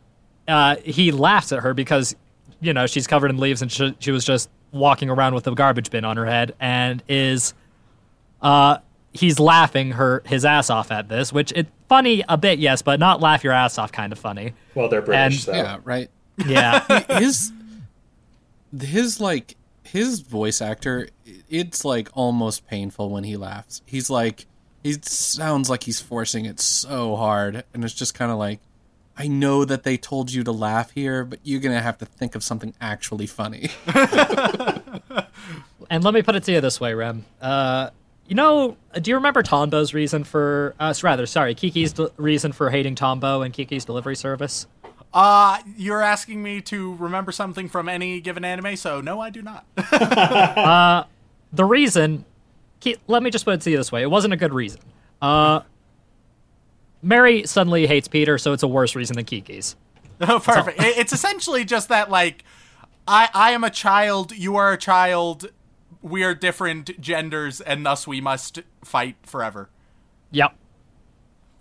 [0.48, 2.16] uh, he laughs at her because
[2.60, 5.54] you know she's covered in leaves and she, she was just walking around with a
[5.54, 7.54] garbage bin on her head and is
[8.41, 8.77] uh
[9.13, 12.99] he's laughing her his ass off at this which it funny a bit yes but
[12.99, 16.10] not laugh your ass off kind of funny Well, they're British, And- so Yeah, right.
[16.45, 17.51] yeah His
[18.80, 21.10] his like his voice actor,
[21.49, 23.82] it's like almost painful when he laughs.
[23.86, 24.45] He's like
[24.84, 28.60] he sounds like he's forcing it so hard, and it's just kind of like.
[29.17, 32.34] I know that they told you to laugh here, but you're gonna have to think
[32.36, 33.69] of something actually funny.
[35.89, 37.25] And let me put it to you this way, Rem.
[37.41, 37.89] Uh,
[38.32, 42.70] you know, do you remember Tombo's reason for, uh, rather, sorry, Kiki's de- reason for
[42.70, 44.67] hating Tombo and Kiki's delivery service?
[45.13, 49.41] Uh, you're asking me to remember something from any given anime, so no, I do
[49.41, 49.65] not.
[51.54, 52.24] The reason,
[53.08, 54.80] let me just put it to you this way: it wasn't a good reason.
[55.22, 55.63] Uh,
[57.02, 59.76] Mary suddenly hates Peter, so it's a worse reason than Kiki's.
[60.22, 60.78] Oh, perfect.
[60.80, 62.46] It's essentially just that, like,
[63.06, 65.52] I I am a child, you are a child,
[66.02, 69.70] we are different genders, and thus we must fight forever.
[70.32, 70.56] Yep.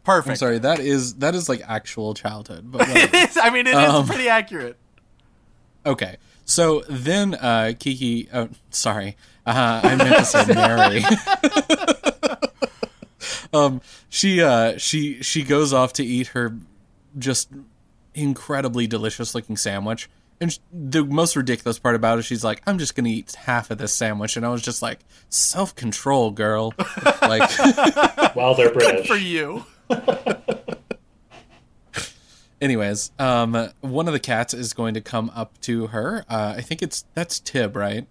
[0.05, 0.31] Perfect.
[0.31, 2.71] I'm sorry, that is that is like actual childhood.
[2.73, 3.17] But It whatever.
[3.17, 3.37] is.
[3.37, 4.77] I mean, it is pretty accurate.
[5.85, 11.05] okay, so then uh, Kiki, oh, sorry, uh, I meant to say Mary.
[13.53, 16.57] um, she uh, she she goes off to eat her
[17.19, 17.51] just
[18.15, 20.09] incredibly delicious looking sandwich.
[20.43, 23.77] And the most ridiculous part about it, she's like, "I'm just gonna eat half of
[23.79, 26.73] this sandwich," and I was just like, "Self control, girl."
[27.23, 27.51] like,
[28.35, 29.07] while they're British.
[29.07, 29.67] For you.
[32.61, 36.25] anyways, um, one of the cats is going to come up to her.
[36.29, 38.07] Uh, I think it's that's Tib, right?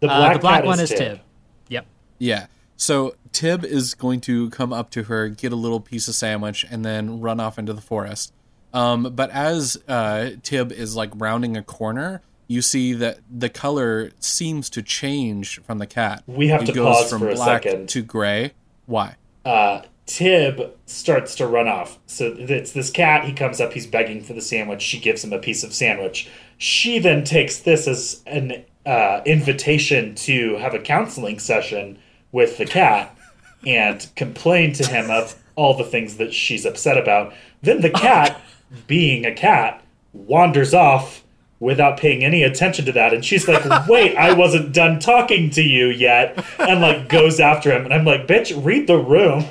[0.00, 1.16] The Uh, black, the black cat one is is Tib.
[1.16, 1.20] Tib.
[1.68, 1.86] Yep.
[2.18, 2.46] Yeah.
[2.76, 6.64] So Tib is going to come up to her, get a little piece of sandwich,
[6.70, 8.32] and then run off into the forest.
[8.72, 14.10] Um, but as uh, Tib is like rounding a corner, you see that the color
[14.18, 16.22] seems to change from the cat.
[16.26, 17.88] We have it to goes pause from for a black second.
[17.90, 18.52] to gray.
[18.86, 19.16] Why?
[19.44, 21.98] uh, Tib starts to run off.
[22.06, 23.24] So it's this cat.
[23.24, 23.72] He comes up.
[23.72, 24.82] He's begging for the sandwich.
[24.82, 26.28] She gives him a piece of sandwich.
[26.58, 31.98] She then takes this as an uh, invitation to have a counseling session
[32.32, 33.16] with the cat
[33.64, 37.32] and complain to him of all the things that she's upset about.
[37.62, 38.40] Then the cat,
[38.86, 39.82] being a cat,
[40.12, 41.22] wanders off
[41.60, 45.62] without paying any attention to that and she's like wait i wasn't done talking to
[45.62, 49.44] you yet and like goes after him and i'm like bitch read the room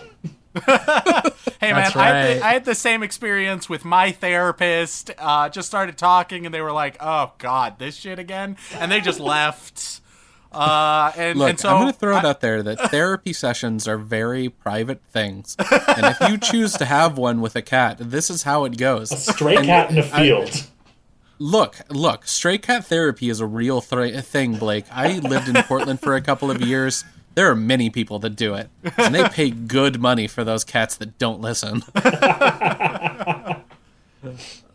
[1.61, 2.45] Hey man, That's I, had the.
[2.45, 5.11] I had the same experience with my therapist.
[5.17, 8.99] Uh, just started talking, and they were like, "Oh God, this shit again," and they
[8.99, 10.00] just left.
[10.51, 13.33] Uh, and, Look, and so I'm going to throw I- it out there that therapy
[13.33, 17.97] sessions are very private things, and if you choose to have one with a cat,
[17.99, 19.11] this is how it goes.
[19.11, 20.67] a stray cat in a field
[21.39, 24.85] Look, look, stray cat therapy is a real th- thing, Blake.
[24.91, 27.03] I lived in Portland for a couple of years.
[27.33, 30.95] There are many people that do it, and they pay good money for those cats
[30.97, 31.81] that don't listen.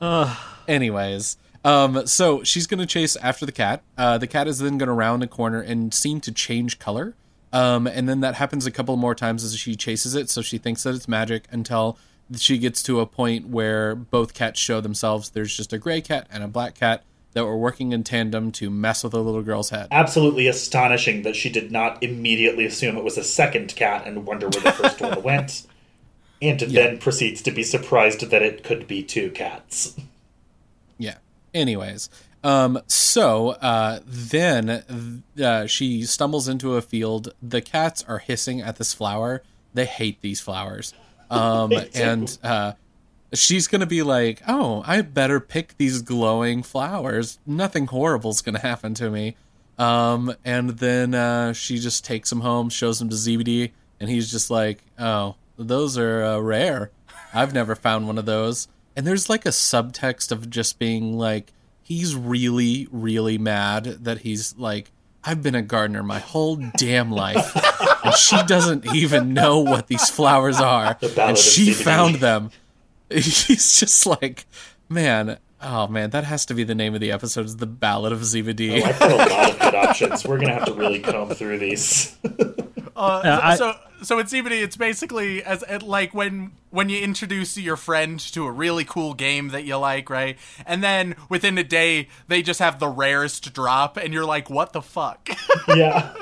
[0.68, 1.36] Anyways,
[1.66, 3.83] um, so she's gonna chase after the cat.
[3.98, 7.14] Uh, the cat is then gonna round a corner and seem to change color.
[7.52, 10.59] Um, and then that happens a couple more times as she chases it, so she
[10.59, 11.98] thinks that it's magic until
[12.37, 15.31] she gets to a point where both cats show themselves.
[15.31, 17.02] There's just a gray cat and a black cat.
[17.33, 19.88] that were working in tandem to mess with the little girl's head.
[19.90, 24.48] Absolutely astonishing that she did not immediately assume it was a second cat and wonder
[24.48, 25.66] where the first one went,
[26.40, 29.94] and then proceeds to be surprised that it could be two cats.
[31.56, 32.10] Anyways,
[32.44, 37.32] um, so uh, then uh, she stumbles into a field.
[37.42, 39.42] The cats are hissing at this flower.
[39.72, 40.92] They hate these flowers.
[41.30, 42.74] Um, and uh,
[43.32, 47.38] she's gonna be like, "Oh, I better pick these glowing flowers.
[47.46, 49.34] Nothing horrible's gonna happen to me."
[49.78, 54.30] Um, and then uh, she just takes him home, shows him to Zebedee, and he's
[54.30, 56.90] just like, "Oh, those are uh, rare.
[57.32, 61.52] I've never found one of those." And there's like a subtext of just being like,
[61.82, 64.90] he's really, really mad that he's like,
[65.22, 67.54] I've been a gardener my whole damn life,
[68.04, 72.50] and she doesn't even know what these flowers are, The and she found them.
[73.11, 74.46] He's just like,
[74.88, 77.46] man, oh man, that has to be the name of the episode.
[77.46, 78.82] Is the Ballad of Zebedee?
[78.82, 80.24] I've got a lot of good options.
[80.24, 82.16] We're gonna have to really comb through these.
[82.96, 86.98] Uh, Yeah, I- so so it's even it's basically as it, like when when you
[87.00, 90.37] introduce your friend to a really cool game that you like, right?
[90.66, 94.72] And then within a day they just have the rarest drop, and you're like, what
[94.72, 95.28] the fuck?
[95.68, 96.14] yeah.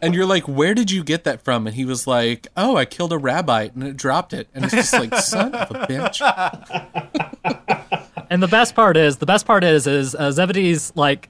[0.00, 1.66] and you're like, where did you get that from?
[1.66, 4.74] And he was like, oh, I killed a rabbit and it dropped it, and it's
[4.74, 6.20] just like, son of a bitch.
[8.30, 11.28] And the best part is, the best part is, is uh, Zebedee's like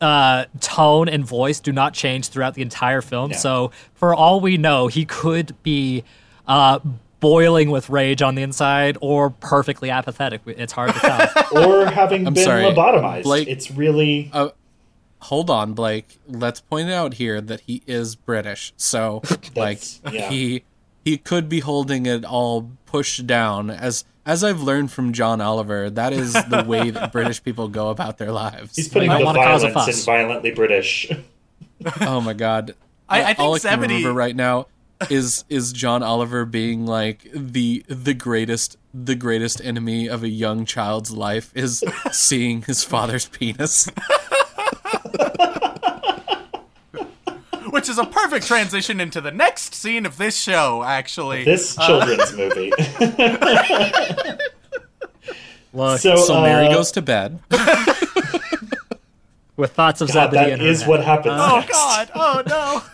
[0.00, 3.30] uh, tone and voice do not change throughout the entire film.
[3.32, 3.36] Yeah.
[3.36, 6.04] So for all we know, he could be
[6.48, 6.78] uh,
[7.20, 10.40] boiling with rage on the inside or perfectly apathetic.
[10.46, 11.28] It's hard to tell.
[11.68, 13.24] Or having I'm been sorry, lobotomized.
[13.24, 14.48] Blake- It's really Uh,
[15.20, 16.18] hold on, Blake.
[16.26, 18.72] Let's point out here that he is British.
[18.76, 19.20] So,
[19.56, 19.80] like,
[20.12, 20.30] yeah.
[20.30, 20.64] he
[21.04, 23.68] he could be holding it all pushed down.
[23.70, 27.90] As as I've learned from John Oliver, that is the way that British people go
[27.90, 28.76] about their lives.
[28.76, 31.10] he's putting might the wanna cause a violence in violently British.
[32.00, 32.74] oh my god.
[33.08, 34.66] I- I think all I can Zebedee- remember right now
[35.08, 40.64] is is John Oliver being like the the greatest the greatest enemy of a young
[40.66, 43.88] child's life is seeing his father's penis.
[47.70, 51.44] Which is a perfect transition into the next scene of this show, actually.
[51.44, 52.72] This children's movie.
[55.72, 57.40] Look, So, So Mary uh, goes to bed.
[59.56, 61.34] with thoughts of God, Zebedee that in is what happens.
[61.38, 61.72] oh next.
[61.72, 62.10] God!
[62.14, 62.42] Oh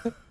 [0.04, 0.12] no!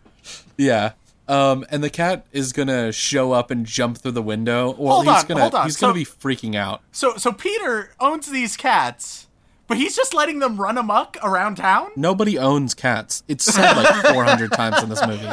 [0.58, 0.94] Yeah.
[1.28, 4.76] Um, and the cat is gonna show up and jump through the window.
[4.78, 5.66] Well, Hold he's on, gonna hold on.
[5.66, 6.82] he's gonna So- be freaking out.
[6.92, 9.28] So so Peter owns these cats,
[9.68, 11.90] but he's just letting them run amok around town.
[11.96, 13.24] Nobody owns cats.
[13.28, 15.30] It's said like 400 times in this movie.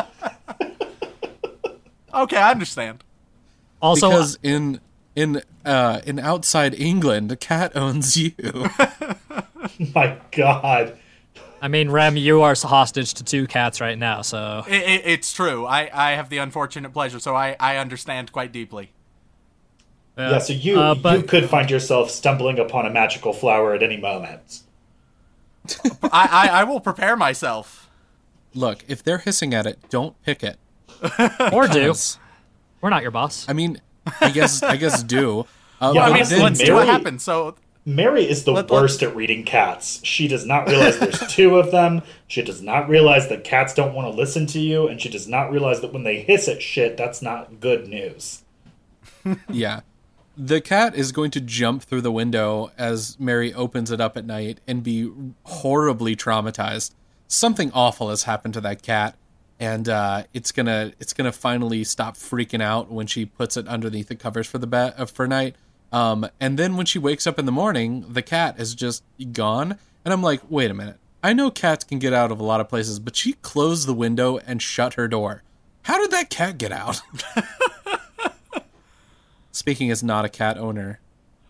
[2.15, 3.05] Okay, I understand.
[3.81, 4.81] Also, Because in
[5.17, 8.33] in uh in outside England, a cat owns you.
[9.95, 10.99] My God.
[11.61, 15.33] I mean, Rem, you are hostage to two cats right now, so It, it, it's
[15.33, 15.65] true.
[15.65, 18.91] I, I have the unfortunate pleasure, so I, I understand quite deeply.
[20.17, 23.83] Yeah, so you Uh, but- you could find yourself stumbling upon a magical flower at
[23.83, 24.61] any moment.
[26.03, 27.89] I, I, I will prepare myself.
[28.55, 30.59] Look, if they're hissing at it, don't pick it.
[31.53, 31.95] or do.
[32.81, 33.47] We're not your boss.
[33.49, 33.81] I mean,
[34.21, 35.47] I guess I guess do.
[35.81, 37.25] Uh, Yeah, I mean, then- let's see what Mary- happens.
[37.25, 40.01] So Mary is the Let- worst at reading cats.
[40.05, 42.03] She does not realize there's two of them.
[42.29, 45.27] She does not realize that cats don't want to listen to you, and she does
[45.27, 48.43] not realize that when they hiss at shit, that's not good news.
[49.51, 49.81] Yeah.
[50.37, 54.25] The cat is going to jump through the window as Mary opens it up at
[54.25, 55.11] night and be
[55.45, 56.93] horribly traumatized.
[57.29, 59.17] Something awful has happened to that cat,
[59.61, 64.09] and uh, it's gonna it's gonna finally stop freaking out when she puts it underneath
[64.09, 65.57] the covers for the bed uh, for night.
[65.93, 69.79] Um, and then when she wakes up in the morning, the cat is just gone,
[70.05, 70.99] and I'm like, wait a minute.
[71.23, 73.95] I know cats can get out of a lot of places, but she closed the
[73.95, 75.43] window and shut her door.
[75.83, 77.01] How did that cat get out?
[79.53, 80.99] Speaking as not a cat owner,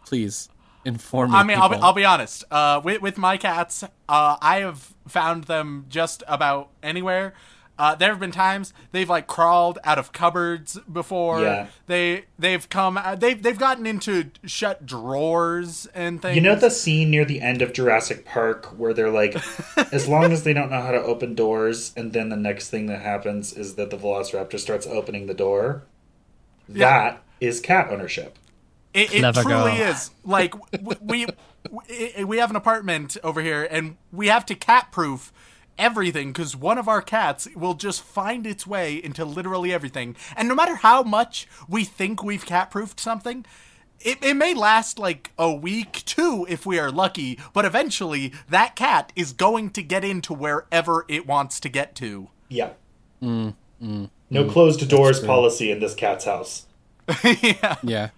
[0.04, 0.48] please
[0.84, 1.36] inform me.
[1.36, 2.44] I mean, I'll be, I'll be honest.
[2.50, 7.34] Uh, with, with my cats, uh, I have found them just about anywhere.
[7.78, 11.40] Uh, there have been times they've like crawled out of cupboards before.
[11.40, 11.66] Yeah.
[11.86, 16.36] They they've come uh, they've they've gotten into shut drawers and things.
[16.36, 19.36] You know the scene near the end of Jurassic Park where they're like,
[19.92, 22.86] as long as they don't know how to open doors, and then the next thing
[22.86, 25.82] that happens is that the Velociraptor starts opening the door?
[26.68, 28.38] That is cat ownership.
[28.94, 29.88] It, it Never truly go.
[29.90, 30.10] is.
[30.24, 30.54] Like
[31.00, 31.26] we
[31.70, 35.32] we we have an apartment over here, and we have to cat proof
[35.78, 40.14] everything because one of our cats will just find its way into literally everything.
[40.36, 43.46] And no matter how much we think we've cat proofed something,
[44.00, 48.76] it, it may last like a week, two, if we are lucky, but eventually that
[48.76, 52.28] cat is going to get into wherever it wants to get to.
[52.48, 52.70] Yeah.
[53.22, 53.54] Mm,
[54.30, 56.66] no closed doors policy in this cat's house.
[57.42, 57.76] yeah.
[57.82, 58.10] Yeah,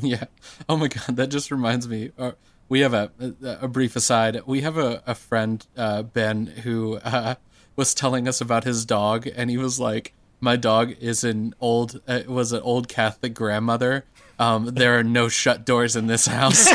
[0.00, 0.24] yeah.
[0.68, 2.10] Oh my god, that just reminds me.
[2.18, 2.32] Uh,
[2.68, 4.40] we have a, a a brief aside.
[4.46, 7.34] We have a a friend uh, Ben who uh,
[7.76, 12.00] was telling us about his dog, and he was like, "My dog is an old
[12.08, 14.04] uh, was an old Catholic grandmother.
[14.38, 16.66] Um, there are no shut doors in this house."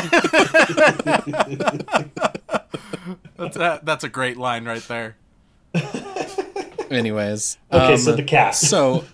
[3.36, 5.16] That's a, that's a great line right there.
[6.90, 8.54] Anyways, Okay, um, so the cat.
[8.54, 9.04] so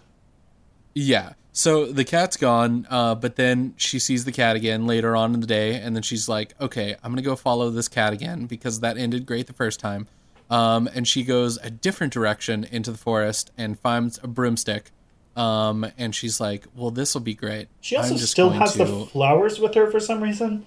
[0.95, 5.33] yeah so the cat's gone uh, but then she sees the cat again later on
[5.33, 8.45] in the day and then she's like okay i'm gonna go follow this cat again
[8.45, 10.07] because that ended great the first time
[10.51, 14.91] um, and she goes a different direction into the forest and finds a broomstick
[15.35, 19.07] um, and she's like well this will be great she also still has to- the
[19.07, 20.67] flowers with her for some reason.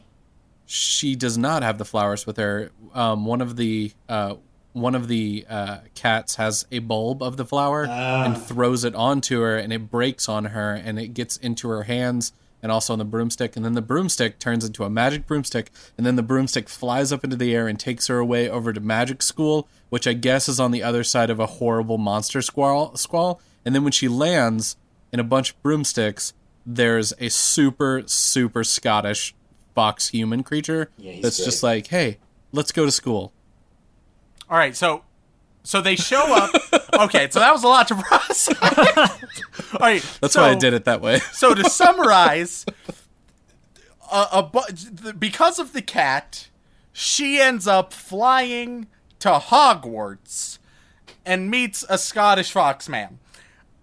[0.66, 2.72] she does not have the flowers with her.
[2.94, 4.36] Um, one of the uh,
[4.74, 8.24] one of the uh, cats has a bulb of the flower Ah.
[8.26, 11.84] and throws it onto her, and it breaks on her, and it gets into her
[11.84, 13.56] hands and also on the broomstick.
[13.56, 17.24] And then the broomstick turns into a magic broomstick, and then the broomstick flies up
[17.24, 20.60] into the air and takes her away over to magic school, which I guess is
[20.60, 22.96] on the other side of a horrible monster squall.
[22.98, 23.40] Squall.
[23.66, 24.76] And then when she lands
[25.14, 26.34] in a bunch of broomsticks,
[26.66, 29.34] there's a super super Scottish
[29.74, 31.46] fox human creature Yeah, that's great.
[31.46, 32.18] just like, hey,
[32.52, 33.32] let's go to school.
[34.50, 35.04] All right, so
[35.64, 36.52] so they show up.
[36.94, 38.48] okay, so that was a lot to process.
[39.74, 41.20] All right, That's so, why I did it that way.
[41.34, 42.66] So to summarize,
[44.12, 46.50] a, a bu- because of the cat,
[46.92, 48.88] she ends up flying
[49.20, 50.58] to Hogwarts
[51.26, 53.16] and meets a Scottish foxman.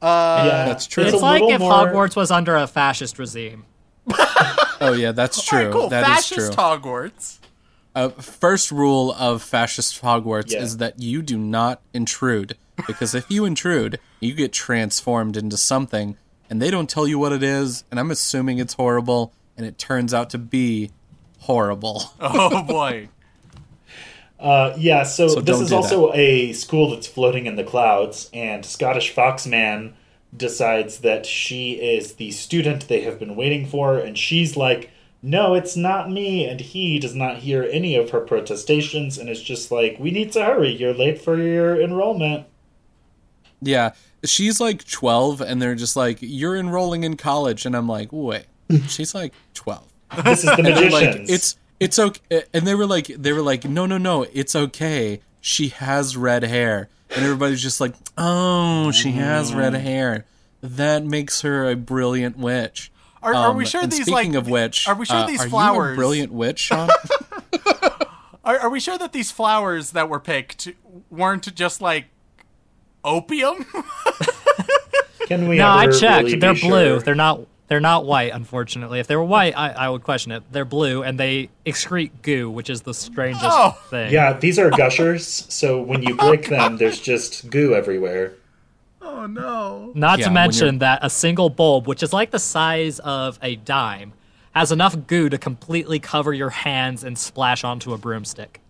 [0.03, 1.05] Uh, yeah, that's true.
[1.05, 3.65] a It's like if more- Hogwarts was under a fascist regime.
[4.81, 5.59] oh yeah, that's All true.
[5.67, 5.89] right, cool.
[5.89, 6.65] That is Fascist true.
[6.65, 7.39] Hogwarts.
[7.97, 10.63] Uh, first rule of fascist Hogwarts Yeah.
[10.63, 16.17] is that you do not intrude because if you intrude, you get transformed into something,
[16.51, 17.85] and they don't tell you what it is.
[17.91, 20.91] And I'm assuming it's horrible, and it turns out to be
[21.41, 22.03] horrible.
[22.21, 23.09] Oh boy.
[24.39, 28.29] Uh, yeah, so, So this is do also a school that's floating in the clouds,
[28.35, 29.95] and Scottish Foxman
[30.37, 34.91] decides that she is the student they have been waiting for, and she's like,
[35.29, 39.43] no, it's not me, and he does not hear any of her protestations, and is
[39.43, 42.47] just like, we need to hurry, you're late for your enrollment.
[43.61, 43.93] Yeah,
[44.25, 48.45] she's like 12, and they're just like, "You're enrolling in college," and I'm like, "Wait,
[48.89, 49.83] she's like 12."
[50.25, 51.17] This is the And they're magicians.
[51.29, 54.55] like, "It's it's okay," and they were like, "They were like, no, no, no, it's
[54.55, 55.21] okay.
[55.41, 59.81] She has red hair," and everybody's just like, "Oh, she has red Mm.
[59.81, 60.25] hair.
[60.63, 62.93] That makes her a brilliant witch."
[63.27, 65.27] Are, are we Um, sure and these speaking like of which, Are we sure uh,
[65.27, 65.97] these are You a flowers?
[65.97, 66.89] brilliant witch, Sean?
[68.45, 70.69] Are, are we sure that these flowers that were picked
[71.11, 72.05] weren't just like
[73.05, 73.67] opium?
[75.27, 76.27] Can we No, I checked.
[76.27, 76.95] really They're blue.
[76.95, 77.01] sure?
[77.01, 77.41] They're not.
[77.69, 78.31] They're not white.
[78.33, 80.45] Unfortunately, if they were white, I, I would question it.
[80.53, 83.73] They're blue, and they excrete goo, which is the strangest Oh.
[83.91, 84.13] thing.
[84.13, 88.35] Yeah, these are gushers, so when you break them, there's just goo everywhere.
[89.07, 89.93] Oh no.
[89.95, 93.57] Not Yeah, to mention that a single bulb, which is like the size of a
[93.57, 94.13] dime,
[94.55, 98.61] has enough goo to completely cover your hands and splash onto a broomstick.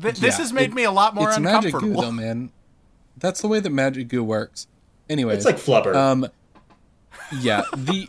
[0.00, 2.50] Th- this Yeah, has made it- me a lot more it's magic goo, though, man.
[3.16, 4.66] That's the way that magic goo works.
[5.08, 5.94] Anyway, It's like flubber.
[5.94, 6.26] Um,
[7.40, 8.06] yeah the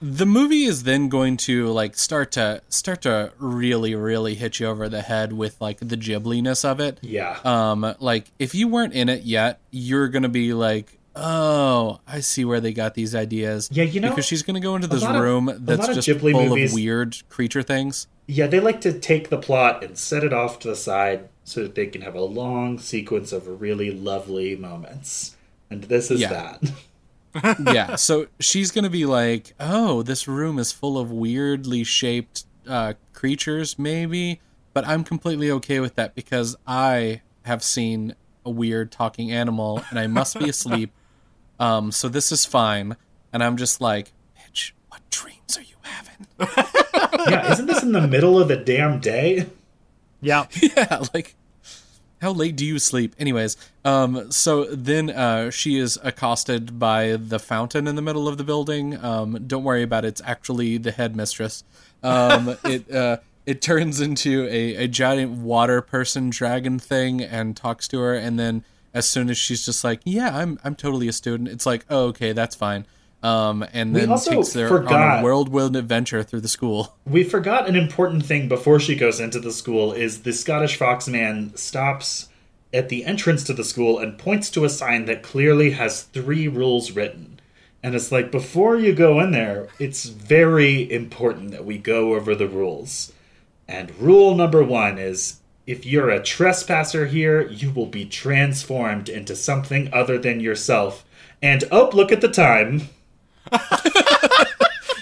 [0.00, 4.66] the movie is then going to like start to start to really really hit you
[4.66, 6.98] over the head with like the Ghibliness of it.
[7.02, 7.38] yeah.
[7.44, 12.44] Um, like if you weren't in it yet, you're gonna be like, oh, I see
[12.44, 13.68] where they got these ideas.
[13.72, 16.32] Yeah, you know, because she's gonna go into this lot of- room that's just Ghibli
[16.32, 18.06] full movies- of weird creature things.
[18.26, 21.62] Yeah, they like to take the plot and set it off to the side so
[21.62, 25.34] that they can have a long sequence of really lovely moments.
[25.70, 26.28] And this is Yeah.
[26.60, 26.72] that.
[27.72, 32.94] yeah, so she's gonna be like, "Oh, this room is full of weirdly shaped uh,
[33.12, 34.40] creatures, maybe,"
[34.72, 38.14] but I'm completely okay with that because I have seen
[38.44, 40.90] a weird talking animal and I must be asleep.
[41.60, 42.96] Um, so this is fine,
[43.32, 46.28] and I'm just like, "Bitch, what dreams are you having?"
[47.32, 49.46] yeah, isn't this in the middle of the damn day?
[50.20, 50.46] Yeah.
[50.62, 51.34] yeah, like
[52.20, 53.14] how late do you sleep?
[53.18, 58.38] Anyways, um, so then uh, she is accosted by the fountain in the middle of
[58.38, 59.02] the building.
[59.04, 61.64] Um, don't worry about it; it's actually the headmistress.
[62.02, 67.86] Um, it uh, it turns into a, a giant water person dragon thing and talks
[67.88, 71.12] to her, and then as soon as she's just like, "Yeah, I'm I'm totally a
[71.12, 72.86] student," it's like, "Oh, okay, that's fine."
[73.22, 76.96] Um, and then takes their on forgot- a whirlwind adventure through the school.
[77.04, 81.56] We forgot an important thing before she goes into the school is the Scottish Foxman
[81.58, 82.28] stops
[82.72, 86.48] at the entrance to the school and points to a sign that clearly has three
[86.48, 87.40] rules written.
[87.82, 92.34] And it's like before you go in there, it's very important that we go over
[92.34, 93.12] the rules.
[93.66, 99.36] And rule number 1 is if you're a trespasser here, you will be transformed into
[99.36, 101.04] something other than yourself.
[101.40, 102.88] And oh, look at the time.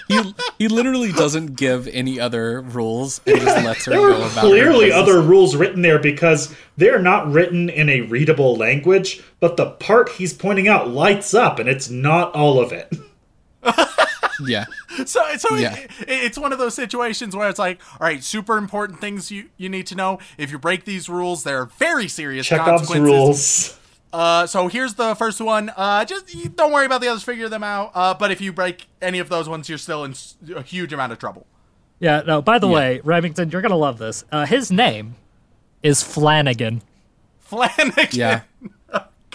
[0.09, 4.31] He he literally doesn't give any other rules and just lets her There go are
[4.31, 4.45] about.
[4.45, 5.01] clearly business.
[5.03, 10.07] other rules written there because they're not written in a readable language, but the part
[10.11, 12.93] he's pointing out lights up and it's not all of it.
[14.45, 14.65] Yeah,
[15.07, 15.75] So, so it- Yeah.
[15.75, 19.49] it, it's one of those situations where it's like, all right, super important things you,
[19.57, 20.19] you need to know.
[20.37, 23.01] If you break these rules, there are very serious Chekhov's consequences.
[23.11, 23.76] rules.
[24.17, 25.71] Uh, so here's the first one.
[25.77, 27.91] Uh, just don't worry about the others, figure them out.
[27.93, 30.15] Uh, but if you break any of those ones, you're still in
[30.55, 31.45] a huge amount of trouble.
[31.99, 34.25] Yeah, no, by the way, Remington, you're going to love this.
[34.31, 35.17] Uh, his name
[35.83, 36.81] is Flanagan.
[37.41, 38.07] Flanagan.
[38.11, 38.41] yeah,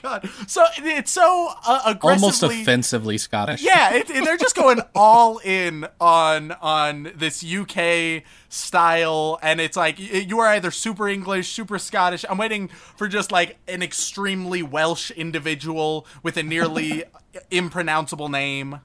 [0.03, 0.29] God.
[0.47, 2.25] So it's so uh, aggressively.
[2.25, 3.63] almost offensively Scottish.
[3.63, 9.77] Yeah, it, it- they're just going all in on on this UK style, and it's
[9.77, 12.25] like you are either super English, super Scottish.
[12.29, 17.05] I'm waiting for just like an extremely Welsh individual with a nearly
[17.51, 18.81] impronounceable name.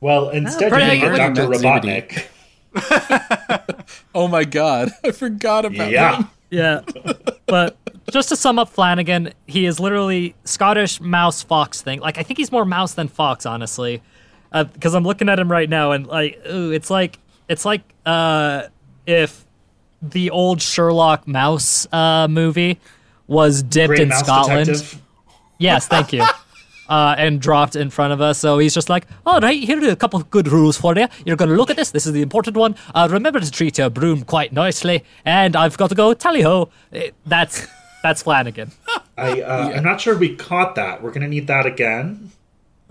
[0.00, 1.34] Well, instead you pretty get good.
[1.34, 1.54] Dr.
[1.58, 2.06] Zebedee.
[2.08, 2.26] Robotnik.
[4.14, 6.22] Oh my god, I forgot about Yeah.
[6.50, 6.84] that.
[6.96, 7.14] Yeah.
[7.46, 7.76] but
[8.10, 12.00] just to sum up Flanagan, he is literally Scottish mouse fox thing.
[12.00, 14.02] Like I think he's more mouse than fox, honestly.
[14.52, 18.64] Because I'm looking at him right now, and like, ooh, it's like it's like uh,
[19.06, 19.46] if
[20.02, 22.80] the old Sherlock Mouse uh, movie
[23.28, 24.66] was dipped Great in mouse Scotland.
[24.66, 25.00] detective.
[25.58, 26.24] Yes, thank you.
[26.90, 28.36] Uh, and dropped in front of us.
[28.36, 31.06] So he's just like, all right, here are a couple of good rules for you.
[31.24, 31.92] You're going to look at this.
[31.92, 32.74] This is the important one.
[32.92, 35.04] Uh, remember to treat your broom quite nicely.
[35.24, 36.68] And I've got to go tally ho.
[36.92, 37.68] Eh, That's
[38.02, 38.72] that's Flanagan.
[39.16, 41.02] I, uh, I'm not sure we caught that.
[41.02, 42.30] We're going to need that again.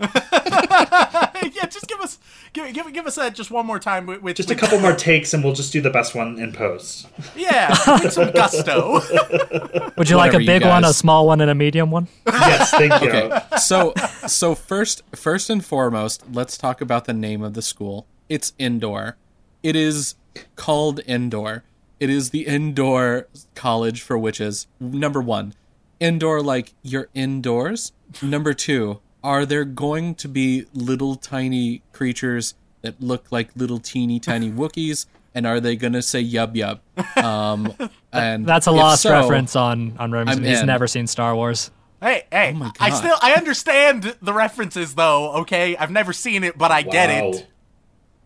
[0.00, 2.18] yeah, just give us
[2.54, 4.80] give give, give us that just one more time with, with Just a with- couple
[4.80, 7.06] more takes and we'll just do the best one in post.
[7.36, 7.68] Yeah,
[8.02, 8.94] with some gusto.
[9.98, 12.08] Would you like a Whatever, you big one, a small one, and a medium one?
[12.26, 13.10] Yes, thank you.
[13.10, 13.92] Okay, so
[14.26, 18.06] so first first and foremost, let's talk about the name of the school.
[18.30, 19.16] It's Endor.
[19.62, 20.14] It is
[20.56, 21.62] called Endor.
[22.00, 24.66] It is the Endor college for witches.
[24.80, 25.54] Number one,
[26.00, 27.92] Endor like you're indoors.
[28.22, 34.18] Number two, are there going to be little tiny creatures that look like little teeny
[34.18, 35.06] tiny Wookiees?
[35.34, 37.22] And are they gonna say yub yub?
[37.22, 37.72] Um,
[38.12, 40.42] and That's a lost so- reference on on Remington.
[40.42, 40.66] I'm He's in.
[40.66, 41.70] never seen Star Wars.
[42.02, 45.32] hey, hey, my I still I understand the references though.
[45.42, 47.46] Okay, I've never seen it, but I get it.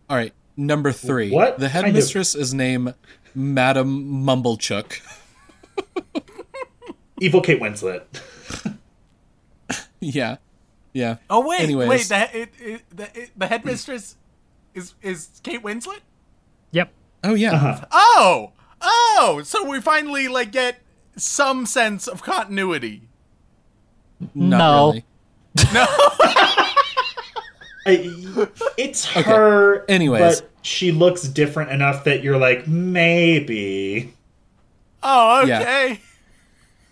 [0.09, 1.29] All right, number three.
[1.29, 2.95] What The kind of- headmistress is named
[3.35, 5.01] Madam Mumblechook.
[7.19, 8.03] Evil Kate Winslet.
[10.01, 10.37] Yeah,
[10.93, 11.15] yeah.
[11.31, 14.17] Oh wait, Anyways, wait, the, it, it, the, it, the headmistress
[14.75, 16.01] is is Kate Winslet.
[16.71, 16.91] Yep.
[17.23, 17.53] oh yeah.
[17.55, 17.85] Uh-huh.
[17.91, 20.75] Oh, oh, so we finally like get
[21.15, 23.07] some sense of continuity.
[24.35, 24.87] Not No.
[24.89, 25.05] really.
[27.85, 29.85] I, it's her.
[29.87, 30.41] Anyways.
[30.41, 34.13] but she looks different enough that you're like maybe.
[35.03, 35.59] Oh, Yeah.
[35.61, 35.99] okay.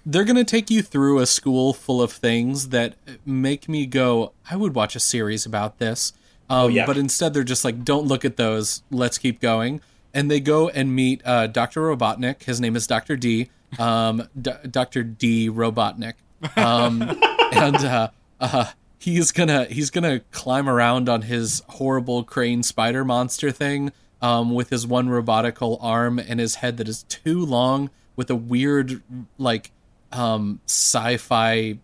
[0.05, 4.57] They're gonna take you through a school full of things that make me go, I
[4.57, 6.11] would watch a series about this.
[6.49, 6.85] Um, yeah.
[6.85, 8.83] But instead, they're just like, don't look at those.
[8.91, 9.79] Let's keep going.
[10.13, 11.81] And they go and meet uh, Dr.
[11.83, 12.43] Robotnik.
[12.43, 13.15] His name is Dr.
[13.15, 13.49] Dee.
[13.79, 15.03] Um, D- Dr.
[15.03, 15.49] Dee.
[15.49, 16.13] Robotnik.
[16.57, 17.01] Um,
[17.53, 18.09] and uh,
[18.41, 18.65] uh,
[19.03, 23.91] he's gonna he's gonna climb around on his horrible crane spider monster thing
[24.21, 28.35] um, with his one robotical arm and his head that is too long with a
[28.35, 29.01] weird
[29.37, 29.71] like
[30.11, 31.77] um, sci-fi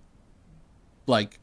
[1.08, 1.40] like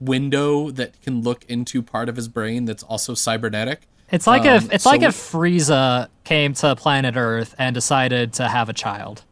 [0.00, 3.82] window that can look into part of his brain that's also cybernetic.
[4.10, 8.32] It's like Um, if it's like so- if Frieza came to planet Earth and decided
[8.34, 9.24] to have a child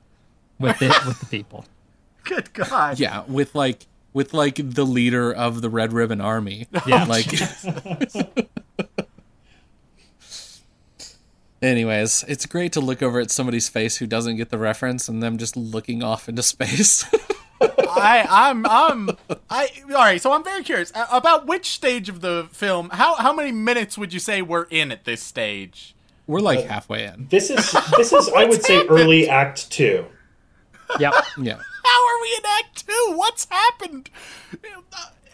[0.59, 1.65] with the with the people.
[2.25, 2.99] Good God.
[2.99, 3.87] Yeah, with like
[4.19, 6.67] with like the leader of the Red Ribbon Army.
[6.89, 7.05] Yeah.
[7.09, 7.29] like
[11.63, 15.23] Anyways, it's great to look over at somebody's face who doesn't get the reference and
[15.23, 17.05] them just looking off into space.
[17.61, 19.11] I, I'm, I'm,
[19.49, 19.69] I.
[19.85, 20.21] All right.
[20.21, 22.91] So I'm very curious uh, about which stage of the film.
[22.91, 25.95] How how many minutes would you say we're in at this stage?
[26.27, 27.29] We're like halfway in.
[27.31, 28.99] This is this is I would say happened?
[28.99, 30.07] early Act Two.
[30.99, 31.15] Yep.
[31.41, 31.59] Yeah.
[31.89, 33.13] How are we in Act Two?
[33.17, 34.11] What's happened?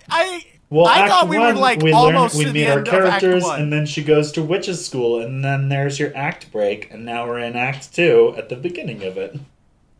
[0.08, 2.78] I Well, I thought we were, like, we almost learn we to meet the our
[2.78, 6.16] end of Act characters, and then she goes to witches school, and then there's your
[6.16, 9.38] act break, and now we're in Act two at the beginning of it.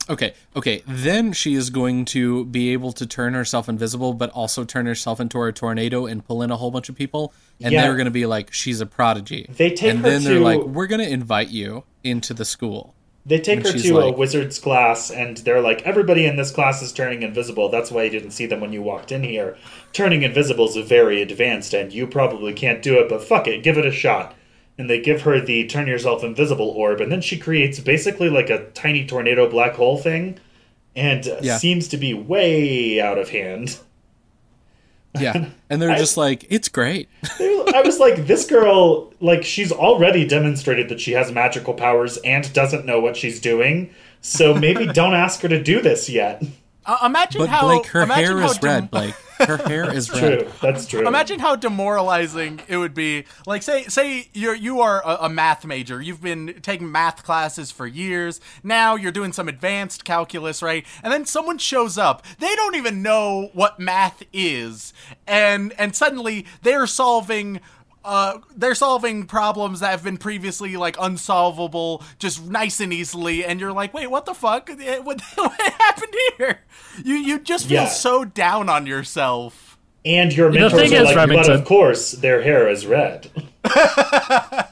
[0.09, 0.82] Okay, okay.
[0.86, 5.18] Then she is going to be able to turn herself invisible, but also turn herself
[5.18, 7.32] into a tornado and pull in a whole bunch of people.
[7.62, 7.82] And Yeah.
[7.82, 9.46] they're going to be like, she's a prodigy.
[9.48, 12.93] They take and her then they're like, we're going to invite you into the school.
[13.27, 16.83] They take And her to a wizard's class, and they're like, everybody in this class
[16.83, 17.70] is turning invisible.
[17.70, 19.57] That's why you didn't see them when you walked in here.
[19.95, 23.79] Turning invisible is very advanced, and you probably can't do it, but fuck it, give
[23.79, 24.35] it a shot.
[24.77, 28.51] And they give her the turn yourself invisible orb, and then she creates basically like
[28.51, 30.39] a tiny tornado black hole thing,
[30.95, 31.57] and Yeah.
[31.57, 33.79] seems to be way out of hand.
[35.19, 35.47] Yeah.
[35.71, 37.09] And they're I- just like, it's great.
[37.41, 42.53] I was like, this girl, like, she's already demonstrated that she has magical powers and
[42.53, 43.91] doesn't know what she's doing.
[44.21, 46.43] So maybe don't ask her to do this yet.
[46.87, 49.14] Uh, imagine But how Blake, her hair how is dem- red, Blake.
[49.39, 50.41] Her hair is red.
[50.41, 51.07] True, that's true.
[51.07, 53.24] Imagine how demoralizing it would be.
[53.47, 56.01] Like, say, say you're you are a, a math major.
[56.01, 58.41] You've been taking math classes for years.
[58.62, 60.87] Now you're doing some advanced calculus, right?
[61.03, 62.24] And then someone shows up.
[62.39, 64.93] They don't even know what math is,
[65.26, 67.61] and and suddenly they're solving.
[68.05, 73.59] Uh, they're solving problems that have been previously like unsolvable, just nice and easily, and
[73.61, 74.68] you're like, "Wait, what the fuck?
[75.02, 76.59] What, what happened here?"
[77.02, 77.88] You you just feel Yeah.
[77.88, 79.78] so down on yourself.
[80.05, 83.30] and your The mentors thing are is, like, but of course, their hair is red.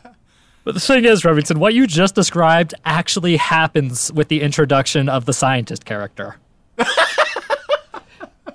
[0.64, 5.24] But the thing is, Remington, what you just described actually happens with the introduction of
[5.24, 6.36] the scientist character.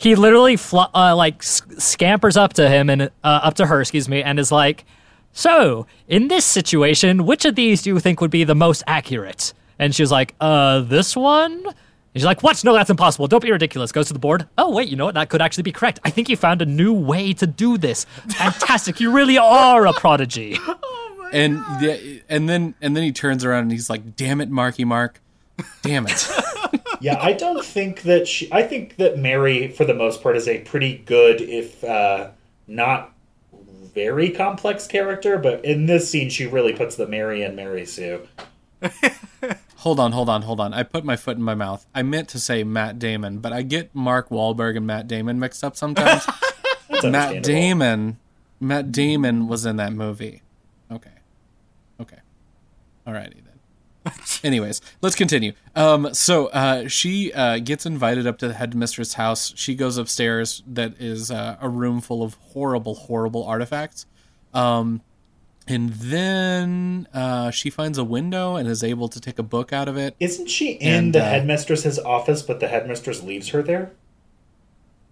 [0.01, 4.07] he literally fl- uh, like scampers up to him and uh, up to her, excuse
[4.09, 4.85] me, and is like,
[5.31, 9.53] "So, in this situation, which of these do you think would be the most accurate?"
[9.79, 11.73] And she was like, "Uh, this one." And
[12.21, 12.63] she's like, "What?
[12.63, 13.27] No, that's impossible.
[13.27, 14.47] Don't be ridiculous." Goes to the board.
[14.57, 15.15] Oh, wait, you know what?
[15.15, 15.99] That could actually be correct.
[16.03, 18.05] I think you found a new way to do this.
[18.29, 18.99] Fantastic!
[18.99, 20.57] you really are a prodigy.
[21.33, 24.85] And the, and then and then he turns around and he's like, "Damn it, Marky
[24.85, 25.21] Mark.
[25.81, 26.25] Damn it."
[26.99, 28.51] yeah, I don't think that she.
[28.51, 32.29] I think that Mary, for the most part, is a pretty good, if uh,
[32.67, 33.13] not
[33.93, 35.37] very complex character.
[35.37, 38.27] But in this scene, she really puts the Mary in Mary Sue.
[39.77, 40.73] hold on, hold on, hold on.
[40.73, 41.85] I put my foot in my mouth.
[41.95, 45.63] I meant to say Matt Damon, but I get Mark Wahlberg and Matt Damon mixed
[45.63, 46.25] up sometimes.
[47.03, 47.43] Matt.
[47.43, 48.17] Damon,
[48.59, 50.41] Matt Damon was in that movie.
[50.91, 51.11] Okay,
[51.99, 52.19] okay,
[53.05, 53.46] alrighty.
[54.43, 55.53] Anyways, let's continue.
[55.75, 59.53] Um, so uh, she uh, gets invited up to the headmistress' house.
[59.55, 60.63] She goes upstairs.
[60.67, 64.05] That is uh, a room full of horrible, horrible artifacts.
[64.53, 65.01] Um,
[65.67, 69.87] and then uh, she finds a window and is able to take a book out
[69.89, 70.15] of it.
[70.19, 73.91] Isn't she in And, the uh, headmistress's office, but the headmistress leaves her there?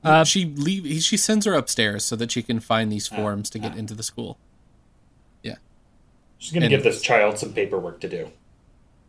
[0.04, 1.02] Uh, she leave.
[1.02, 4.04] She sends her upstairs so that she can find these forms to get into the
[4.04, 4.38] school.
[5.42, 5.56] Yeah.
[6.38, 8.30] She's going to give this child some paperwork to do.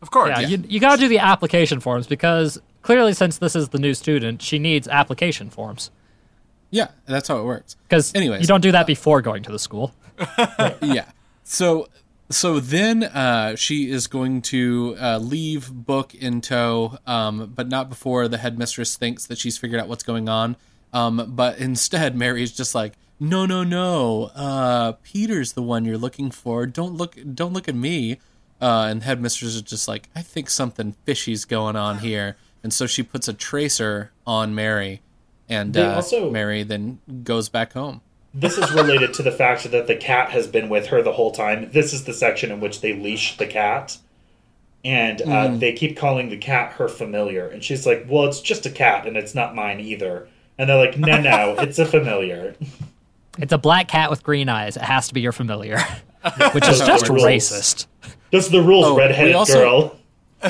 [0.03, 3.71] Of course, Yeah, you, you gotta do the application forms because clearly, since this is
[3.71, 5.91] the new student, she needs application forms.
[6.71, 7.77] Yeah, that's how it works.
[7.89, 9.95] Because anyway, you don't do that before going to the school.
[10.83, 11.07] yeah.
[11.45, 11.89] So
[12.29, 17.89] so then uh, she is going to uh, leave book in tow, um, but not
[17.89, 20.57] before the headmistress thinks that she's figured out what's going on.
[20.93, 24.31] Um, but instead, Mary is just like, "No, no, no.
[24.35, 26.67] Uh, Peter's the one you're looking for.
[26.67, 27.17] Don't look.
[27.35, 28.19] Don't look at me."
[28.61, 32.87] Uh, and headmistress is just like, "I think something fishy's going on here." And so
[32.87, 35.03] she puts a tracer on Mary,
[35.49, 38.01] and uh, also- Mary then goes back home.
[38.35, 41.31] This is related to the fact that the cat has been with her the whole
[41.31, 41.71] time.
[41.73, 43.97] This is the section in which they leash the cat.
[44.85, 47.49] And uh, they keep calling the cat her familiar.
[47.49, 50.29] And she's like, well, it's just a cat, and it's not mine either.
[50.59, 52.55] And they're like, no, no, it's a familiar.
[53.39, 54.77] It's a black cat with green eyes.
[54.77, 55.79] It has to be your familiar,
[56.53, 57.25] which is just are rules.
[57.25, 57.87] racist.
[58.31, 59.97] Those are the rules, Oh, we redheaded also- girl.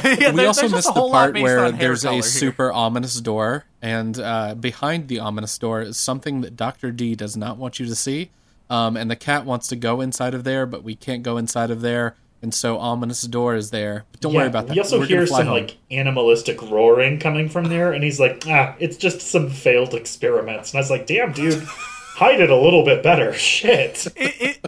[0.05, 2.22] Yeah, we also there's just missed the whole lot part where there's a here.
[2.22, 7.37] super ominous door, and uh, behind the ominous door is something that Doctor Dee does
[7.37, 8.31] not want you to see.
[8.68, 11.70] Um, and the cat wants to go inside of there, but we can't go inside
[11.70, 14.05] of there, and so ominous door is there.
[14.11, 14.74] But don't worry about that.
[14.74, 15.55] We also We're hear some home.
[15.55, 20.72] like animalistic roaring coming from there, and he's like, "Ah, it's just some failed experiments."
[20.72, 21.62] And I was like, "Damn, dude,
[22.16, 24.09] hide it a little bit better." Shit.
[24.16, 24.59] it, it,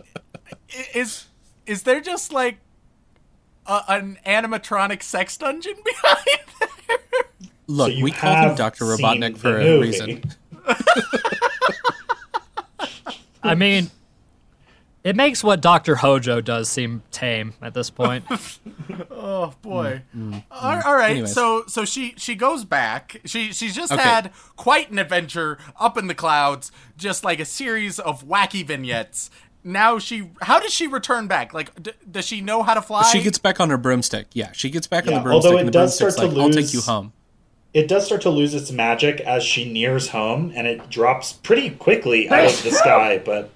[0.69, 1.27] it- is
[1.67, 2.59] is there just like
[3.69, 6.99] a, an animatronic sex dungeon behind there?
[7.67, 9.87] Look, So we called him Doctor Robotnik for a movie.
[9.89, 10.23] reason.
[13.43, 13.91] I mean,
[15.05, 18.25] It makes what Doctor Hojo does seem tame at this point.
[19.21, 20.03] Oh boy.
[20.17, 20.45] Mm, mm, mm.
[20.51, 21.11] All- all right.
[21.11, 21.33] Anyways.
[21.35, 23.21] So so she she goes back.
[23.25, 24.01] She she's just Okay.
[24.03, 29.29] had quite an adventure up in the clouds, just like a series of wacky vignettes.
[29.69, 31.53] Now she how does she return back?
[31.53, 33.03] Like d- does she know how to fly?
[33.13, 34.29] She gets back on her broomstick.
[34.33, 36.37] Yeah, she gets back on the broomstick, although and it the does broomstick's start like,
[36.37, 37.13] to "I'll take lose- you home."
[37.75, 41.69] It does start to lose its magic as she nears home, and it drops pretty
[41.71, 43.51] quickly out of the sky, but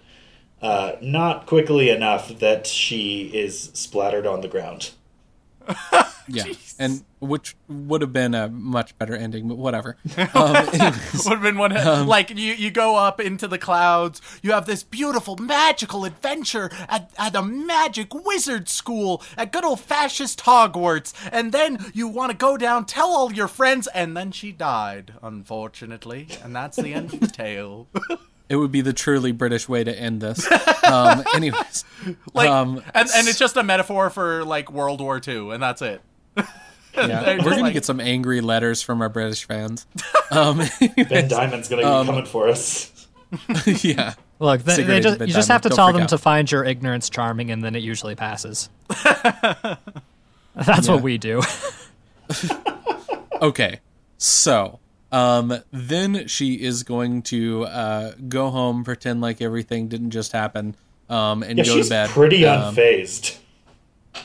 [0.60, 4.90] uh, not quickly enough that she is splattered on the ground.
[6.28, 6.44] Yeah,
[6.78, 9.96] and which would have been a much better ending, but whatever.
[10.34, 14.22] Um, anyways, would have been one Um, like you you go up into the clouds
[14.40, 19.80] you have this beautiful magical adventure at, at a magic wizard school at good old
[19.80, 24.30] fascist hogwarts and then you want to go down tell all your friends and then
[24.32, 27.88] she died unfortunately and that's the end of the tale
[28.52, 30.46] it would be the truly British way to end this.
[30.84, 31.84] Um, anyways,
[32.34, 35.80] like um, and, and it's just a metaphor for like world war ii and that's
[35.82, 36.02] it
[36.94, 39.86] yeah, we're gonna like- get some angry letters from our British fans.
[40.30, 40.62] Um,
[40.96, 43.06] Ben Diamond's gonna be Um, coming for us.
[43.82, 46.08] yeah, Look, they, they just, you just have to don't tell them out.
[46.08, 48.70] to find your ignorance charming, and then it usually passes.
[48.88, 50.94] That's Yeah.
[50.94, 51.42] what we do.
[53.42, 53.80] Okay,
[54.18, 54.78] so
[55.12, 60.74] um, then she is going to uh, go home, pretend like everything didn't just happen,
[61.08, 62.10] um, and Yeah, go to bed.
[62.10, 63.38] pretty Um, unfazed.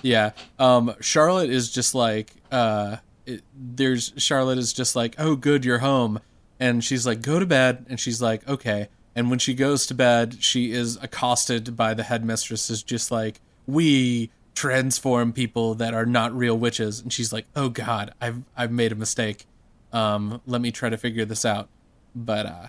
[0.02, 0.32] Yeah.
[0.60, 5.80] Um, Charlotte is just like, uh, it, there's Charlotte is just like, oh, good, you're
[5.80, 6.20] home,
[6.60, 8.88] and she's like, go to bed, and she's like, okay.
[9.16, 13.40] And when she goes to bed, she is accosted by the headmistress, is just like,
[13.66, 18.72] we transform people that are not real witches, and she's like, oh God, I've I've
[18.72, 19.46] made a mistake.
[19.94, 21.70] Um, let me try to figure this out.
[22.16, 22.68] But uh,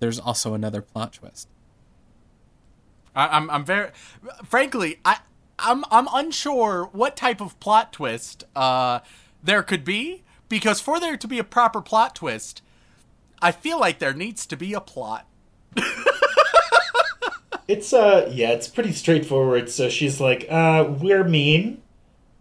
[0.00, 1.48] there's also another plot twist.
[3.14, 3.90] I, I'm I'm very
[4.44, 5.18] frankly I
[5.58, 9.00] I'm I'm unsure what type of plot twist uh
[9.42, 12.62] there could be because for there to be a proper plot twist,
[13.40, 15.26] I feel like there needs to be a plot.
[17.68, 19.68] It's uh yeah, it's pretty straightforward.
[19.68, 21.82] So she's like, uh, we're mean.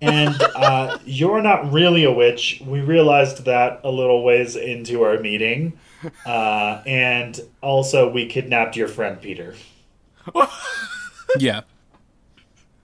[0.01, 2.61] And uh, you're not really a witch.
[2.65, 5.79] We realized that a little ways into our meeting.
[6.25, 9.55] Uh, and also, we kidnapped your friend Peter.
[11.39, 11.61] yeah.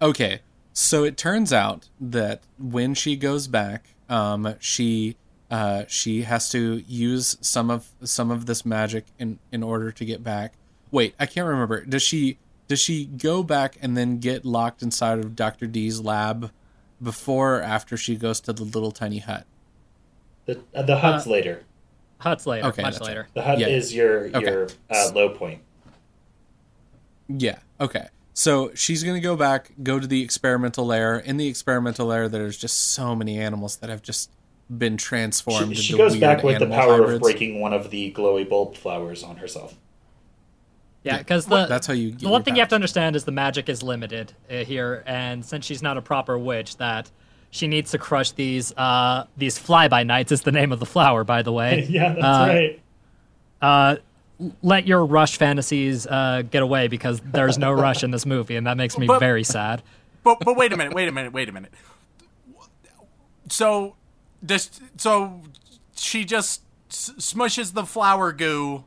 [0.01, 0.41] Okay.
[0.73, 5.15] So it turns out that when she goes back, um, she
[5.51, 10.03] uh, she has to use some of some of this magic in in order to
[10.03, 10.53] get back.
[10.89, 11.85] Wait, I can't remember.
[11.85, 16.51] Does she does she go back and then get locked inside of Doctor Dee's lab
[17.03, 19.45] before or after she goes to the little tiny hut?
[20.45, 21.63] The, uh, the hut's later.
[22.19, 23.27] Huts later, Okay, much that's later.
[23.33, 23.67] The hut Yeah.
[23.67, 24.41] is your Okay.
[24.49, 25.61] your uh, low point.
[27.27, 27.59] Yeah.
[27.79, 28.07] Okay.
[28.33, 31.17] So she's gonna go back, go to the experimental lair.
[31.19, 34.31] In the experimental lair, there's just so many animals that have just
[34.75, 35.75] been transformed.
[35.75, 37.13] She, she into goes weird back with the power hybrids.
[37.15, 39.75] of breaking one of the glowy bulb flowers on herself.
[41.03, 42.11] Yeah, because the That's how you.
[42.11, 44.57] Get the one your thing you have to understand is the magic is limited uh,
[44.63, 47.11] here, and since she's not a proper witch, that
[47.51, 50.85] she needs to crush these uh these fly by nights is the name of the
[50.85, 51.85] flower, by the way.
[51.89, 52.79] yeah, that's Uh, right.
[53.61, 53.95] Uh,
[54.61, 58.65] let your rush fantasies uh, get away because there's no rush in this movie, and
[58.67, 59.83] that makes me But- very sad.
[60.23, 61.71] But but wait a minute, wait a minute, wait a minute.
[63.49, 63.95] So
[64.45, 65.41] does so
[65.97, 68.85] she just smushes the flower goo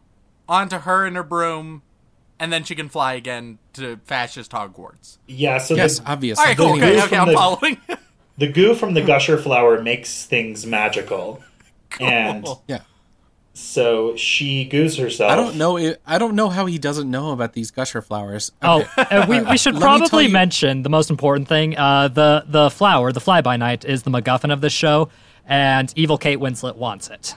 [0.48, 1.82] onto her and her broom,
[2.38, 5.18] and then she can fly again to fascist Hogwarts.
[5.26, 6.42] Yeah, so Yes, the, obviously.
[6.42, 6.72] All right, cool.
[6.76, 7.78] Okay, okay, I'm the- following.
[8.38, 11.42] the goo from the gusher flower makes things magical.
[12.00, 12.80] And Yeah.
[13.54, 15.30] so she goos herself.
[15.32, 15.78] I don't know.
[15.78, 18.52] It, I don't know how he doesn't know about these gusher flowers.
[18.60, 19.16] Oh, Okay.
[19.16, 21.76] uh, we, we should Let me probably mention the most important thing.
[21.78, 25.08] Uh, the the flower, the fly by night, is the MacGuffin of this show,
[25.46, 27.34] and evil Kate Winslet wants it.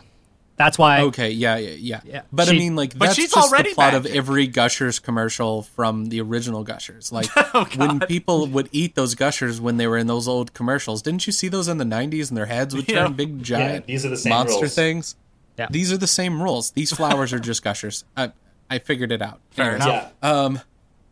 [0.60, 1.01] That's why.
[1.03, 2.01] Okay, yeah, yeah, yeah.
[2.05, 2.22] Yeah.
[2.34, 4.12] But I mean, like, But that's she's just already the plot magic.
[4.12, 7.12] of every Gushers commercial from the original Gushers.
[7.14, 11.01] Like, Oh, when people would eat those Gushers when they were in those old commercials,
[11.01, 12.28] didn't you see those in the '90s?
[12.28, 13.03] And their heads would Yeah.
[13.05, 14.76] turn big, giant these are the same monster rules.
[14.76, 15.16] things.
[15.57, 15.68] Yeah.
[15.72, 16.72] These are the same rules.
[16.72, 18.03] These flowers are just Gushers.
[18.18, 18.34] I
[18.70, 19.39] I figured it out.
[19.51, 20.14] Fair Anyways, enough.
[20.22, 20.60] Yeah, Um,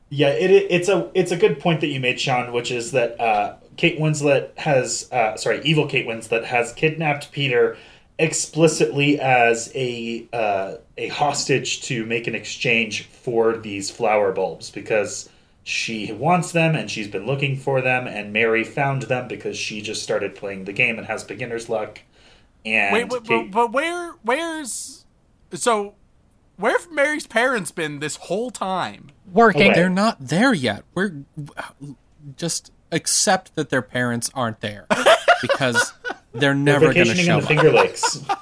[0.09, 0.29] yeah.
[0.29, 3.17] It, it, it's a it's a good point that you made, Sean, which is that
[3.19, 7.77] uh, Kate Winslet has uh, sorry, evil Kate Winslet has kidnapped Peter
[8.19, 15.29] explicitly as a uh, a hostage to make an exchange for these flower bulbs because
[15.63, 19.81] she wants them and she's been looking for them and Mary found them because she
[19.81, 21.99] just started playing the game and has beginner's luck.
[22.65, 25.05] And Wait, wait, Kate- but, but where where's
[25.53, 25.93] so
[26.55, 29.11] Where have Mary's parents been this whole time?
[29.31, 29.71] Working.
[29.71, 29.73] Okay.
[29.73, 30.83] They're not there yet.
[30.95, 31.23] We're
[32.35, 34.87] just accept that their parents aren't there
[35.41, 35.93] because
[36.39, 37.47] they're never going to show in the up.
[37.47, 38.23] Finger Lakes.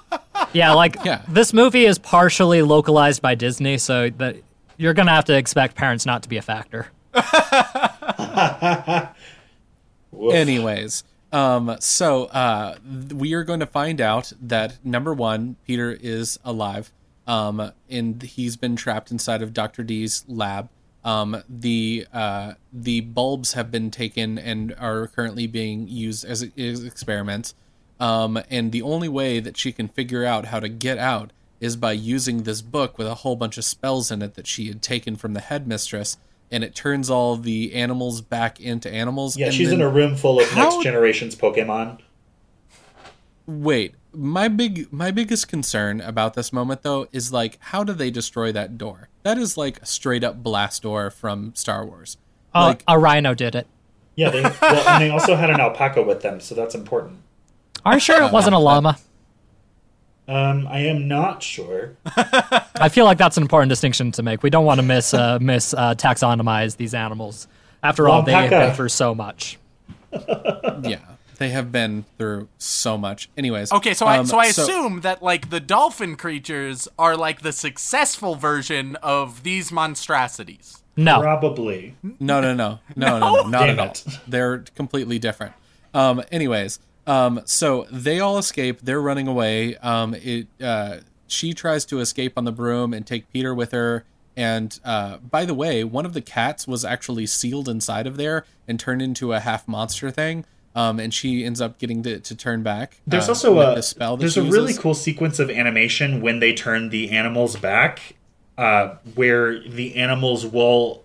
[0.54, 1.22] Yeah, like Yeah.
[1.28, 4.38] this movie is partially localized by Disney, so that
[4.78, 6.88] you're gonna have to expect parents not to be a factor.
[10.32, 12.78] Anyways, um, so uh,
[13.14, 16.92] we are going to find out that number one, Peter is alive,
[17.28, 20.70] um, and he's been trapped inside of Doctor Dee's lab.
[21.04, 26.84] Um, the uh, the bulbs have been taken and are currently being used as, as
[26.84, 27.54] experiments.
[28.00, 31.32] Um, and the only way that she can figure out how to get out
[31.62, 34.68] is by using this book with a whole bunch of spells in it that she
[34.68, 36.18] had taken from the headmistress,
[36.52, 39.38] and it turns all the animals back into animals.
[39.38, 42.00] Yeah, and she's then- in a room full of How- next generation's Pokemon.
[43.48, 48.10] Wait, my big my biggest concern about this moment though is like how do they
[48.10, 49.10] destroy that door?
[49.24, 52.18] That is like a straight up blast door from Star Wars.
[52.54, 53.68] Uh, Like a rhino did it.
[54.16, 57.20] Yeah, they well, and they also had an alpaca with them, so that's important.
[57.86, 58.98] Are you sure it wasn't a llama?
[60.28, 61.96] Um, I am not sure.
[62.16, 64.42] I feel like that's an important distinction to make.
[64.42, 67.48] We don't want to miss uh, miss uh, taxonomize these animals.
[67.84, 69.60] After all, they have been through so much.
[70.82, 71.02] yeah,
[71.38, 73.30] they have been through so much.
[73.38, 77.42] Anyways, Okay, so I um, so I assume that like the dolphin creatures are like
[77.42, 80.82] the successful version of these monstrosities.
[80.98, 81.94] No, Probably.
[82.20, 83.86] No, no, no, no, no, no, not Damn at all.
[83.92, 84.06] it.
[84.28, 85.54] They're completely different.
[85.94, 88.82] Um, anyways, um, so they all escape.
[88.82, 89.76] They're running away.
[89.78, 90.98] Um, it uh,
[91.28, 94.06] she tries to escape on the broom and take Peter with her.
[94.38, 98.46] And uh, by the way, one of the cats was actually sealed inside of there
[98.68, 100.46] and turned into a half monster thing.
[100.76, 103.00] Um, and she ends up getting to, to turn back.
[103.08, 104.18] There's uh, also a the spell.
[104.18, 108.16] There's a really cool sequence of animation when they turn the animals back,
[108.58, 111.05] uh, where the animals will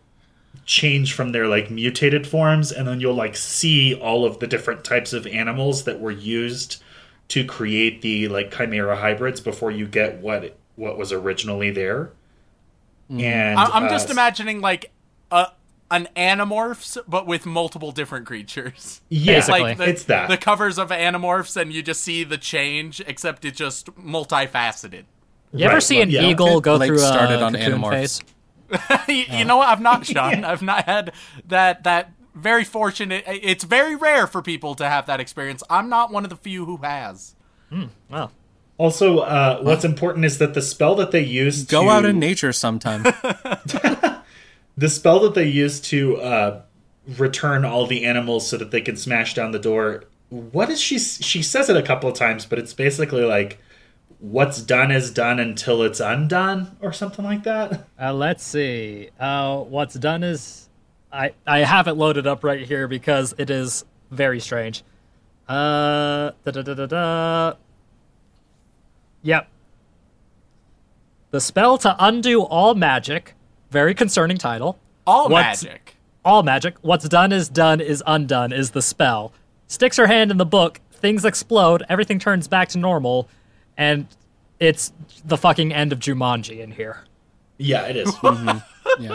[0.64, 4.84] change from their like mutated forms, and then you'll like see all of the different
[4.84, 6.82] types of animals that were used
[7.28, 12.10] to create the like chimera hybrids before you get what what was originally there.
[13.10, 14.90] And I- I'm uh, just imagining like
[15.30, 15.48] a
[15.92, 19.00] an Animorphs, but with multiple different creatures.
[19.08, 19.60] yeah, Basically.
[19.60, 20.28] Like the, it's that.
[20.28, 25.04] the covers of Animorphs, and you just see the change, except it's just multifaceted.
[25.52, 26.22] you ever Right, see an yeah.
[26.22, 27.90] eagle go Blake through a started on cocoon Animorphs.
[27.90, 28.20] phase?
[29.08, 29.68] you, you know what?
[29.68, 30.44] I've not, Sean.
[30.44, 31.12] I've not had
[31.46, 31.84] that.
[31.84, 33.24] That very fortunate.
[33.26, 35.62] It's very rare for people to have that experience.
[35.68, 37.34] I'm not one of the few who has.
[38.08, 38.30] Wow.
[38.78, 42.18] Also, uh, what's important is that the spell that they use Go to, out in
[42.18, 43.02] nature sometime.
[44.76, 46.62] the spell that they use to uh,
[47.18, 50.04] return all the animals so that they can smash down the door.
[50.30, 50.98] What is she?
[50.98, 53.60] She says it a couple of times, but it's basically like,
[54.20, 57.86] "What's done is done until it's undone," or something like that.
[58.00, 59.10] Uh, let's see.
[59.18, 60.68] Uh, what's done is,
[61.12, 64.82] I I have it loaded up right here because it is very strange.
[65.48, 67.52] Uh, da da da da da.
[69.22, 69.48] Yep.
[71.30, 73.34] The spell to undo all magic.
[73.70, 74.78] Very concerning title.
[75.06, 75.96] All What's- magic.
[76.24, 76.74] All magic.
[76.82, 79.32] What's done is done is undone is the spell.
[79.68, 80.80] Sticks her hand in the book.
[80.92, 81.82] Things explode.
[81.88, 83.28] Everything turns back to normal,
[83.80, 84.06] and
[84.60, 84.92] it's
[85.24, 87.04] the fucking end of Jumanji in here.
[87.56, 88.08] Yeah, it is.
[88.16, 89.02] Mm-hmm.
[89.04, 89.14] yeah.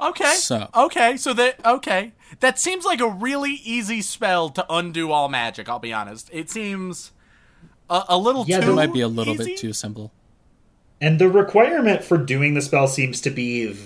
[0.00, 0.34] Okay.
[0.34, 2.12] So- okay, so that okay.
[2.40, 6.28] That seems like a really easy spell to undo all magic, I'll be honest.
[6.32, 7.12] It seems
[7.88, 9.52] a, a little Yeah, too there It might be a little easy.
[9.52, 10.12] bit too simple.
[11.00, 13.78] and the requirement for doing the spell seems to be th-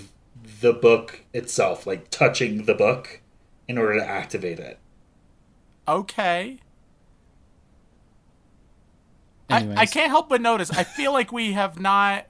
[0.61, 3.21] the book itself, like touching the book
[3.67, 4.79] in order to activate it.
[5.87, 6.59] Okay.
[9.49, 10.69] I, I can't help but notice.
[10.71, 12.25] I feel like we have not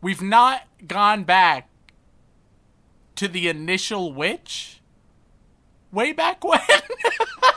[0.00, 1.68] we've not gone back
[3.16, 4.80] to the initial witch
[5.92, 6.60] way back when.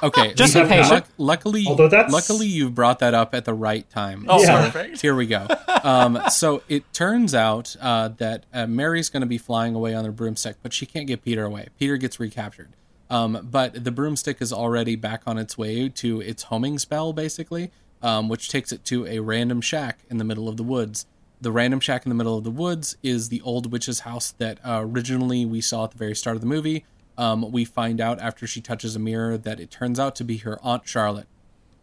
[0.02, 0.92] Okay, Just so be patient.
[0.92, 4.26] luck- luckily, Although that's- luckily you brought that up at the right time.
[4.28, 4.66] oh, Yeah.
[4.66, 5.02] perfect.
[5.02, 5.48] Here we go.
[5.82, 10.04] Um, so it turns out uh, that uh, Mary's going to be flying away on
[10.04, 11.68] her broomstick, but she can't get Peter away.
[11.80, 12.74] Peter gets recaptured.
[13.10, 17.72] Um, but the broomstick is already back on its way to its homing spell, basically,
[18.04, 21.08] um, which takes it to a random shack in the middle of the woods.
[21.42, 24.60] The random shack in the middle of the woods is the old witch's house that
[24.66, 26.86] uh, originally we saw at the very start of the movie.
[27.18, 30.38] Um, we find out after she touches a mirror that it turns out to be
[30.38, 31.28] her aunt Charlotte,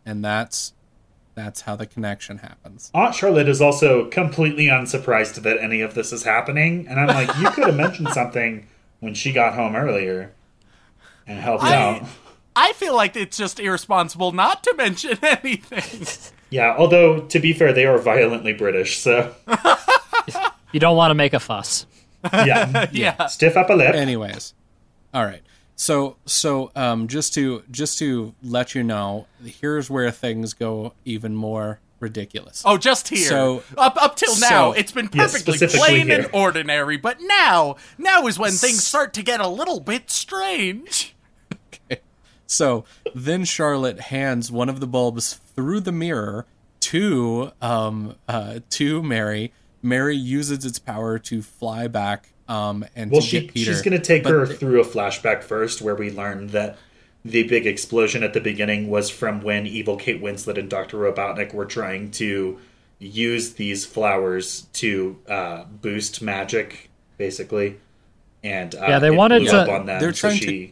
[0.04, 0.72] and that's
[1.34, 2.90] that's how the connection happens.
[2.92, 7.34] Aunt Charlotte is also completely unsurprised that any of this is happening, and I'm like,
[7.38, 8.66] you could have mentioned something
[8.98, 10.32] when she got home earlier
[11.26, 12.02] and helped I- out.
[12.68, 16.32] I feel like it's just irresponsible not to mention anything.
[16.50, 19.34] Yeah, although to be fair, they are violently British, so
[20.72, 21.86] You don't want to make a fuss.
[22.32, 23.26] yeah, Yeah.
[23.26, 23.94] stiff upper lip.
[23.94, 24.54] Anyways,
[25.14, 25.42] all right.
[25.76, 31.34] So so um, just to just to let you know, here's where things go even
[31.34, 32.62] more ridiculous.
[32.66, 33.18] Oh, just here.
[33.28, 36.20] So- up up till now, it's been perfectly specifically plain here.
[36.20, 36.98] and ordinary.
[36.98, 41.16] But now, now is when things start to get a little bit strange.
[42.50, 42.84] So
[43.14, 46.46] then Charlotte hands one of the bulbs through the mirror
[46.80, 49.52] to um uh to Mary.
[49.82, 53.70] Mary uses its power to fly back um and Well, to she, get Peter.
[53.72, 56.76] she's going to take But her th- through a flashback first, where we learn that
[57.24, 60.96] the big explosion at the beginning was from when evil Kate Winslet and Dr.
[60.96, 62.58] Robotnik were trying to
[62.98, 67.78] use these flowers to uh, boost magic, basically.
[68.42, 70.68] And uh, Yeah, they wanted to- on them, They're so trying to-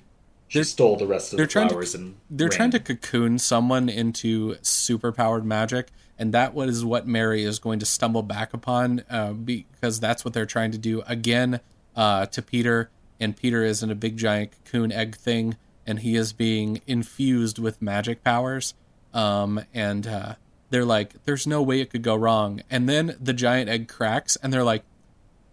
[0.48, 2.56] she, stole the rest of the trying to- and they're ran.
[2.56, 5.88] trying to cocoon someone into super powered magic
[6.18, 10.34] and that was what mary is going to stumble back upon uh, because that's what
[10.34, 11.60] they're trying to do again
[11.96, 12.90] uh, to peter
[13.20, 17.58] and peter is in a big giant cocoon egg thing and he is being infused
[17.58, 18.74] with magic powers
[19.14, 20.34] um, and uh,
[20.70, 24.36] they're like there's no way it could go wrong and then the giant egg cracks
[24.42, 24.82] and they're like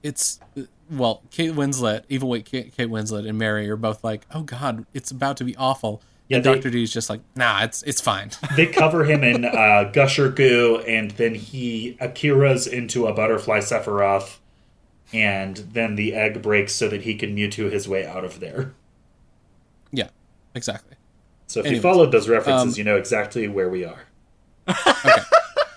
[0.03, 0.39] it's
[0.89, 4.85] well, Kate Winslet, even with Kate, Kate Winslet and Mary are both like, "Oh God,
[4.93, 8.31] it's about to be awful." Yeah, and Doctor Dee's just like, "Nah, it's it's fine."
[8.55, 14.37] they cover him in uh, gusher goo, and then he Akira's into a butterfly Sephiroth,
[15.13, 18.73] and then the egg breaks so that he can Mewtwo his way out of there.
[19.91, 20.09] yeah,
[20.53, 20.95] exactly.
[21.47, 24.05] So if Anyways, you followed those references, um, you know exactly where we are.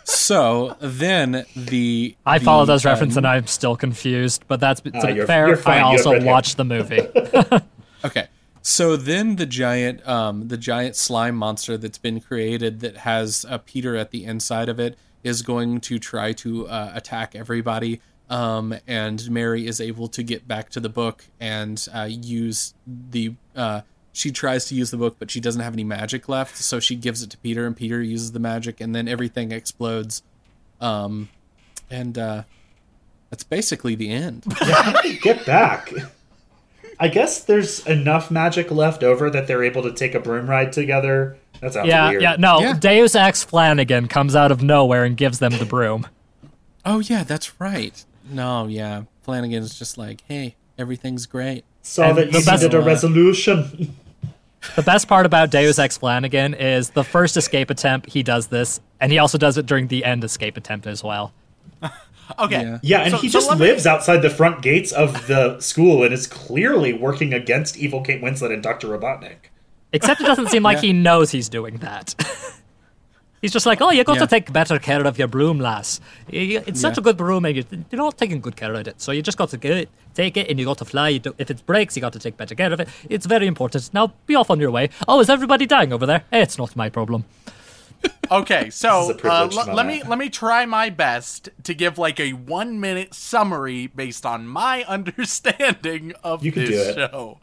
[0.09, 4.80] So then the I the, follow those uh, references and I'm still confused, but that's
[4.80, 5.48] to Ah, you're- fair.
[5.48, 7.06] you're fine, I also red watched the movie.
[8.04, 8.28] Okay.
[8.62, 13.59] So then the giant um the giant slime monster that's been created that has a
[13.59, 18.00] Peter at the inside of it is going to try to uh, attack everybody
[18.30, 23.34] um and Mary is able to get back to the book and uh, use the
[23.56, 23.80] uh
[24.18, 26.96] she tries to use the book but she doesn't have any magic left so she
[26.96, 30.22] gives it to Peter and Peter uses the magic and then everything explodes
[30.80, 31.28] um
[31.90, 32.42] and uh
[33.30, 34.44] that's basically the end.
[34.58, 35.92] How did he get back?
[37.00, 40.72] I guess there's enough magic left over that they're able to take a broom ride
[40.72, 41.36] together.
[41.60, 42.22] That sounds yeah, weird.
[42.22, 42.36] yeah.
[42.38, 42.72] No, Yeah.
[42.72, 46.06] Deus Ex Flanagan comes out of nowhere and gives them the broom.
[46.84, 48.04] Oh yeah, that's right.
[48.30, 49.02] No, yeah.
[49.22, 51.64] Flanagan's just like, hey, everything's great.
[51.82, 53.94] Saw And that you needed a resolution.
[54.76, 58.10] The best part about Deus Ex Flanagan is the first escape attempt.
[58.10, 61.32] He does this, and he also does it during the end escape attempt as well.
[62.38, 62.60] Okay.
[62.60, 62.78] Yeah.
[62.82, 65.58] Yeah, and So- he so just let me- lives outside the front gates of the
[65.60, 68.86] school and is clearly working against evil Kate Winslet and Dr.
[68.88, 69.48] Robotnik.
[69.94, 72.14] Except it doesn't seem like he knows he's doing that.
[73.43, 74.20] he's just like, oh, you got Yeah.
[74.22, 76.01] to take better care of your broom, lass.
[76.30, 77.01] You- you- It's such Yeah.
[77.01, 79.01] a good broom, and you- you're not taking good care of it.
[79.01, 81.09] So you just got to get it, take it, and you got to fly.
[81.11, 82.89] You do- If it breaks, you got to take better care of it.
[83.09, 83.91] It's very important.
[83.93, 84.91] Now be off on your way.
[85.07, 86.22] Oh, is everybody dying over there?
[86.32, 87.24] Eh, It's not my problem.
[88.30, 91.74] Okay, so This is a uh, l- let me let me try my best to
[91.74, 97.01] give like a one minute summary based on my understanding of You can this do
[97.01, 97.11] it.
[97.11, 97.39] show.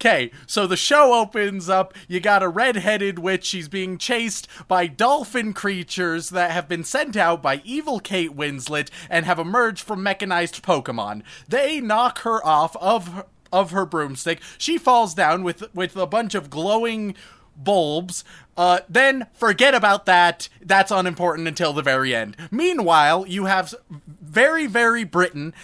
[0.00, 1.92] Okay, so the show opens up.
[2.06, 3.44] You got a red-headed witch.
[3.44, 8.90] She's being chased by dolphin creatures that have been sent out by evil Kate Winslet
[9.10, 11.24] and have emerged from mechanized Pokemon.
[11.48, 14.40] They knock her off of of her broomstick.
[14.56, 17.16] She falls down with with a bunch of glowing
[17.56, 18.22] bulbs.
[18.56, 20.48] Uh, then forget about that.
[20.60, 22.36] That's unimportant until the very end.
[22.52, 23.74] Meanwhile, you have
[24.22, 25.54] very, very Britain,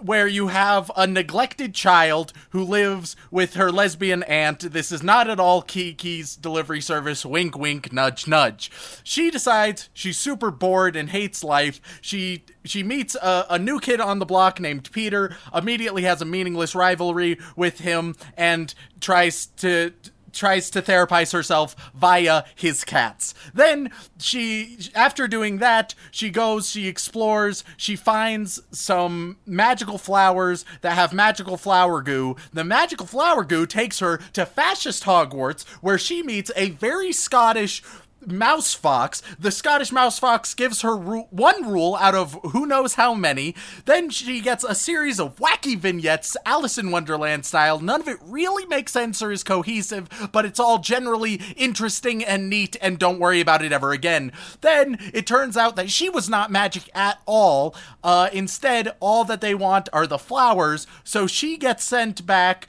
[0.00, 4.72] where you have a neglected child who lives with her lesbian aunt.
[4.72, 7.24] This is not at all Kiki's delivery service.
[7.24, 8.70] Wink, wink, nudge, nudge.
[9.04, 11.80] She decides she's super bored and hates life.
[12.00, 15.36] She she meets a, a new kid on the block named Peter.
[15.54, 19.92] Immediately has a meaningless rivalry with him and tries to
[20.32, 23.34] tries to therapize herself via his cats.
[23.54, 30.94] Then she, after doing that, she goes, she explores, she finds some magical flowers that
[30.94, 32.36] have magical flower goo.
[32.52, 37.82] The magical flower goo takes her to fascist Hogwarts, where she meets a very Scottish
[38.26, 39.22] mouse fox.
[39.38, 43.54] The Scottish mouse fox gives her ru- one rule out of who knows how many.
[43.84, 47.80] Then she gets a series of wacky vignettes, Alice in Wonderland style.
[47.80, 52.48] None of it really makes sense or is cohesive, but it's all generally interesting and
[52.48, 54.32] neat, and don't worry about it ever again.
[54.60, 57.74] Then it turns out that she was not magic at all.
[58.02, 62.66] Uh, instead, all that they want are the flowers, so she gets sent back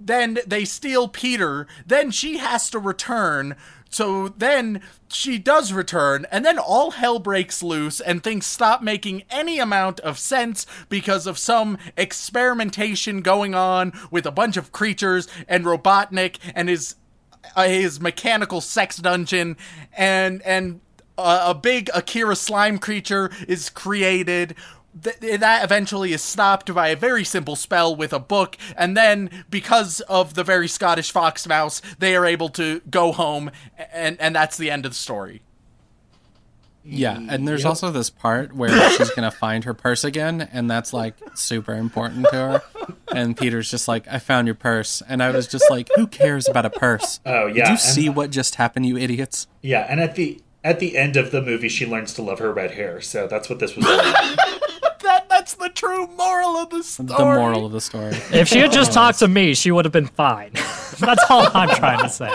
[0.00, 1.66] then they steal Peter.
[1.86, 3.56] Then she has to return.
[3.90, 9.22] So then she does return, and then all hell breaks loose, and things stop making
[9.30, 15.26] any amount of sense because of some experimentation going on with a bunch of creatures
[15.48, 16.96] and Robotnik and his
[17.56, 19.56] uh, his mechanical sex dungeon,
[19.96, 20.80] and and
[21.16, 24.54] uh, a big Akira slime creature is created.
[25.02, 29.44] Th- that eventually is stopped by a very simple spell with a book, and then
[29.50, 33.50] because of the very Scottish fox mouse, they are able to go home,
[33.92, 35.42] and and that's the end of the story.
[36.84, 37.68] Yeah, and there's Yep.
[37.68, 42.24] also this part where she's gonna find her purse again, and that's like super important
[42.30, 42.62] to her.
[43.14, 46.48] And Peter's just like, "I found your purse," and I was just like, "Who cares
[46.48, 49.46] about a purse?" Oh yeah, Did you and- see what just happened, you idiots?
[49.60, 52.52] Yeah, and at the at the end of the movie, she learns to love her
[52.52, 53.00] red hair.
[53.02, 53.84] So that's what this was.
[53.84, 54.38] about.
[55.48, 57.06] That that's the true moral of the story.
[57.06, 58.14] The moral of the story.
[58.32, 60.50] If she had just talked to me, she would have been fine.
[60.98, 62.32] That's all I'm trying to say.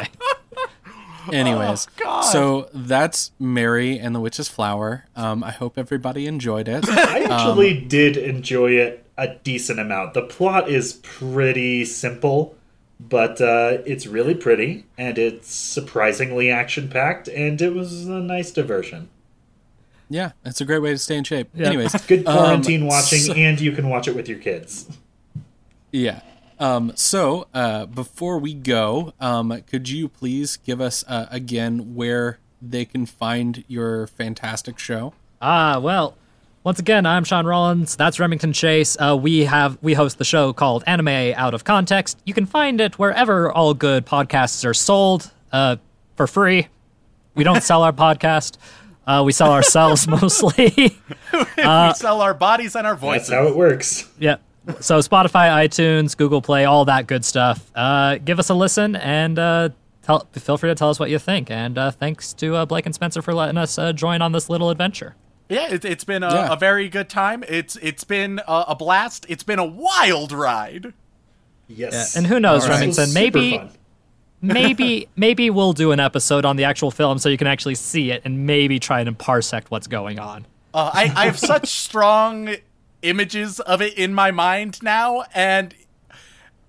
[1.31, 2.21] Anyways, God.
[2.21, 5.05] so that's Mary and the Witch's Flower.
[5.15, 6.87] Um, I hope everybody enjoyed it.
[6.89, 10.15] I actually did enjoy it a decent amount.
[10.15, 12.55] The plot is pretty simple,
[12.99, 18.51] but uh, it's really pretty and it's surprisingly action packed, and it was a nice
[18.51, 19.07] diversion.
[20.09, 21.49] Yeah, it's a great way to stay in shape.
[21.53, 21.67] Yeah.
[21.67, 24.87] Anyways, Good quarantine um, watching, so- and you can watch it with your kids.
[25.91, 26.21] Yeah.
[26.59, 32.39] Um, so uh, before we go, um, could you please give us uh, again where
[32.61, 35.13] they can find your fantastic show?
[35.41, 36.15] Ah, well,
[36.63, 37.95] once again, I'm Sean Rollins.
[37.97, 38.95] That's Remington Chase.
[38.99, 42.17] Uh, we have we host the show called Anime Out of Context.
[42.25, 45.75] You can find it wherever all good podcasts are sold uh,
[46.15, 46.67] for free.
[47.35, 48.57] We don't sell our podcast.
[49.05, 50.71] Uh, we sell ourselves mostly.
[50.75, 50.97] we
[51.95, 53.29] sell our bodies and our That's voices.
[53.29, 54.09] how it works.
[54.19, 54.37] yeah.
[54.79, 57.69] So Spotify, iTunes, Google Play, all that good stuff.
[57.75, 59.69] Uh, give us a listen and uh,
[60.03, 61.51] tell, feel free to tell us what you think.
[61.51, 64.49] And uh, thanks to uh, Blake and Spencer for letting us uh, join on this
[64.49, 65.15] little adventure.
[65.49, 66.53] Yeah, it, it's been a, Yeah.
[66.53, 67.43] a very good time.
[67.49, 69.25] It's it's been a, a blast.
[69.27, 70.93] It's been a wild ride.
[71.67, 72.15] Yes.
[72.15, 72.79] And who knows, All right.
[72.79, 73.07] Remington?
[73.07, 73.69] Super Maybe fun.
[74.43, 78.11] Maybe maybe we'll do an episode on the actual film so you can actually see
[78.11, 80.45] it and maybe try and parsect what's going on.
[80.73, 82.55] Uh, I, I have such strong
[83.01, 85.73] images of it in my mind now, and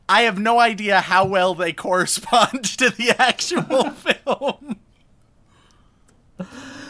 [0.09, 4.77] I have no idea how well they correspond to the actual film.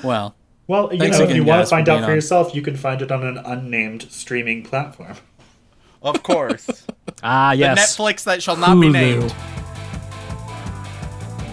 [0.02, 0.34] Well,
[0.66, 2.16] Well, you know, if you want to find out being for on.
[2.16, 5.16] yourself, you can find it on an unnamed streaming platform.
[6.02, 6.86] Of course.
[7.22, 7.96] Ah, yes.
[7.96, 9.34] Netflix that shall not be named.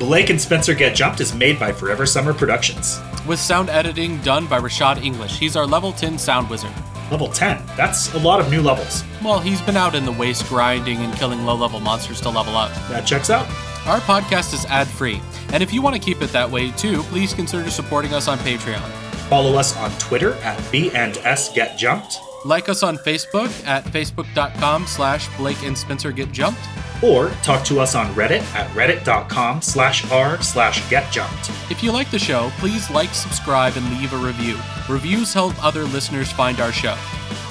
[0.02, 3.00] Blake and Spencer Get Jumped is made by Forever Summer Productions.
[3.28, 5.38] with sound editing done by Rashad English.
[5.38, 6.72] He's our level 10 sound wizard.
[7.12, 7.62] Level 10.
[7.78, 9.04] That's a lot of new levels.
[9.24, 12.58] Well, he's been out in the waste grinding and killing low level monsters to level
[12.58, 12.72] up.
[12.90, 13.46] That checks out.
[13.86, 15.22] Our podcast is ad free,
[15.54, 18.40] and if you want to keep it that way too, please consider supporting us on
[18.40, 18.82] Patreon.
[19.30, 23.84] Follow us on Twitter at B and S Get Jumped, Like us on Facebook at
[23.86, 26.62] facebook.com slash Blake and Spencer Get Jumped.
[27.04, 31.50] or talk to us on Reddit at reddit.com slash r slash get jumped.
[31.72, 34.58] If you like the show, please like, subscribe, and leave a review.
[34.90, 36.96] Reviews help other listeners find our show.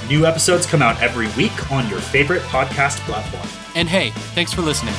[0.08, 3.46] New episodes come out every week on your favorite podcast platform.
[3.76, 4.94] And hey, thanks for listening.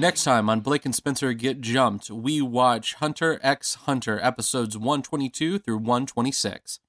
[0.00, 5.58] Next time on Blake and Spencer Get Jumped, we watch Hunter x Hunter episodes 122
[5.58, 6.80] through 126.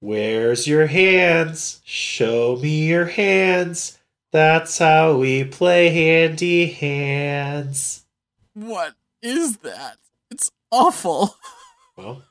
[0.00, 1.82] Where's your hands?
[1.84, 3.98] Show me your hands.
[4.32, 8.06] That's how we play handy hands.
[8.54, 9.98] What is that?
[10.30, 11.36] It's awful.
[11.98, 12.22] Well,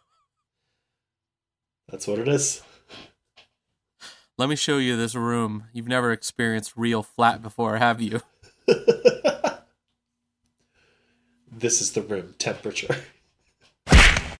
[1.87, 2.63] that's what it is.
[4.39, 5.65] Let me show you this room.
[5.71, 8.21] You've never experienced real flat before, have you?
[11.59, 12.95] This is the room temperature.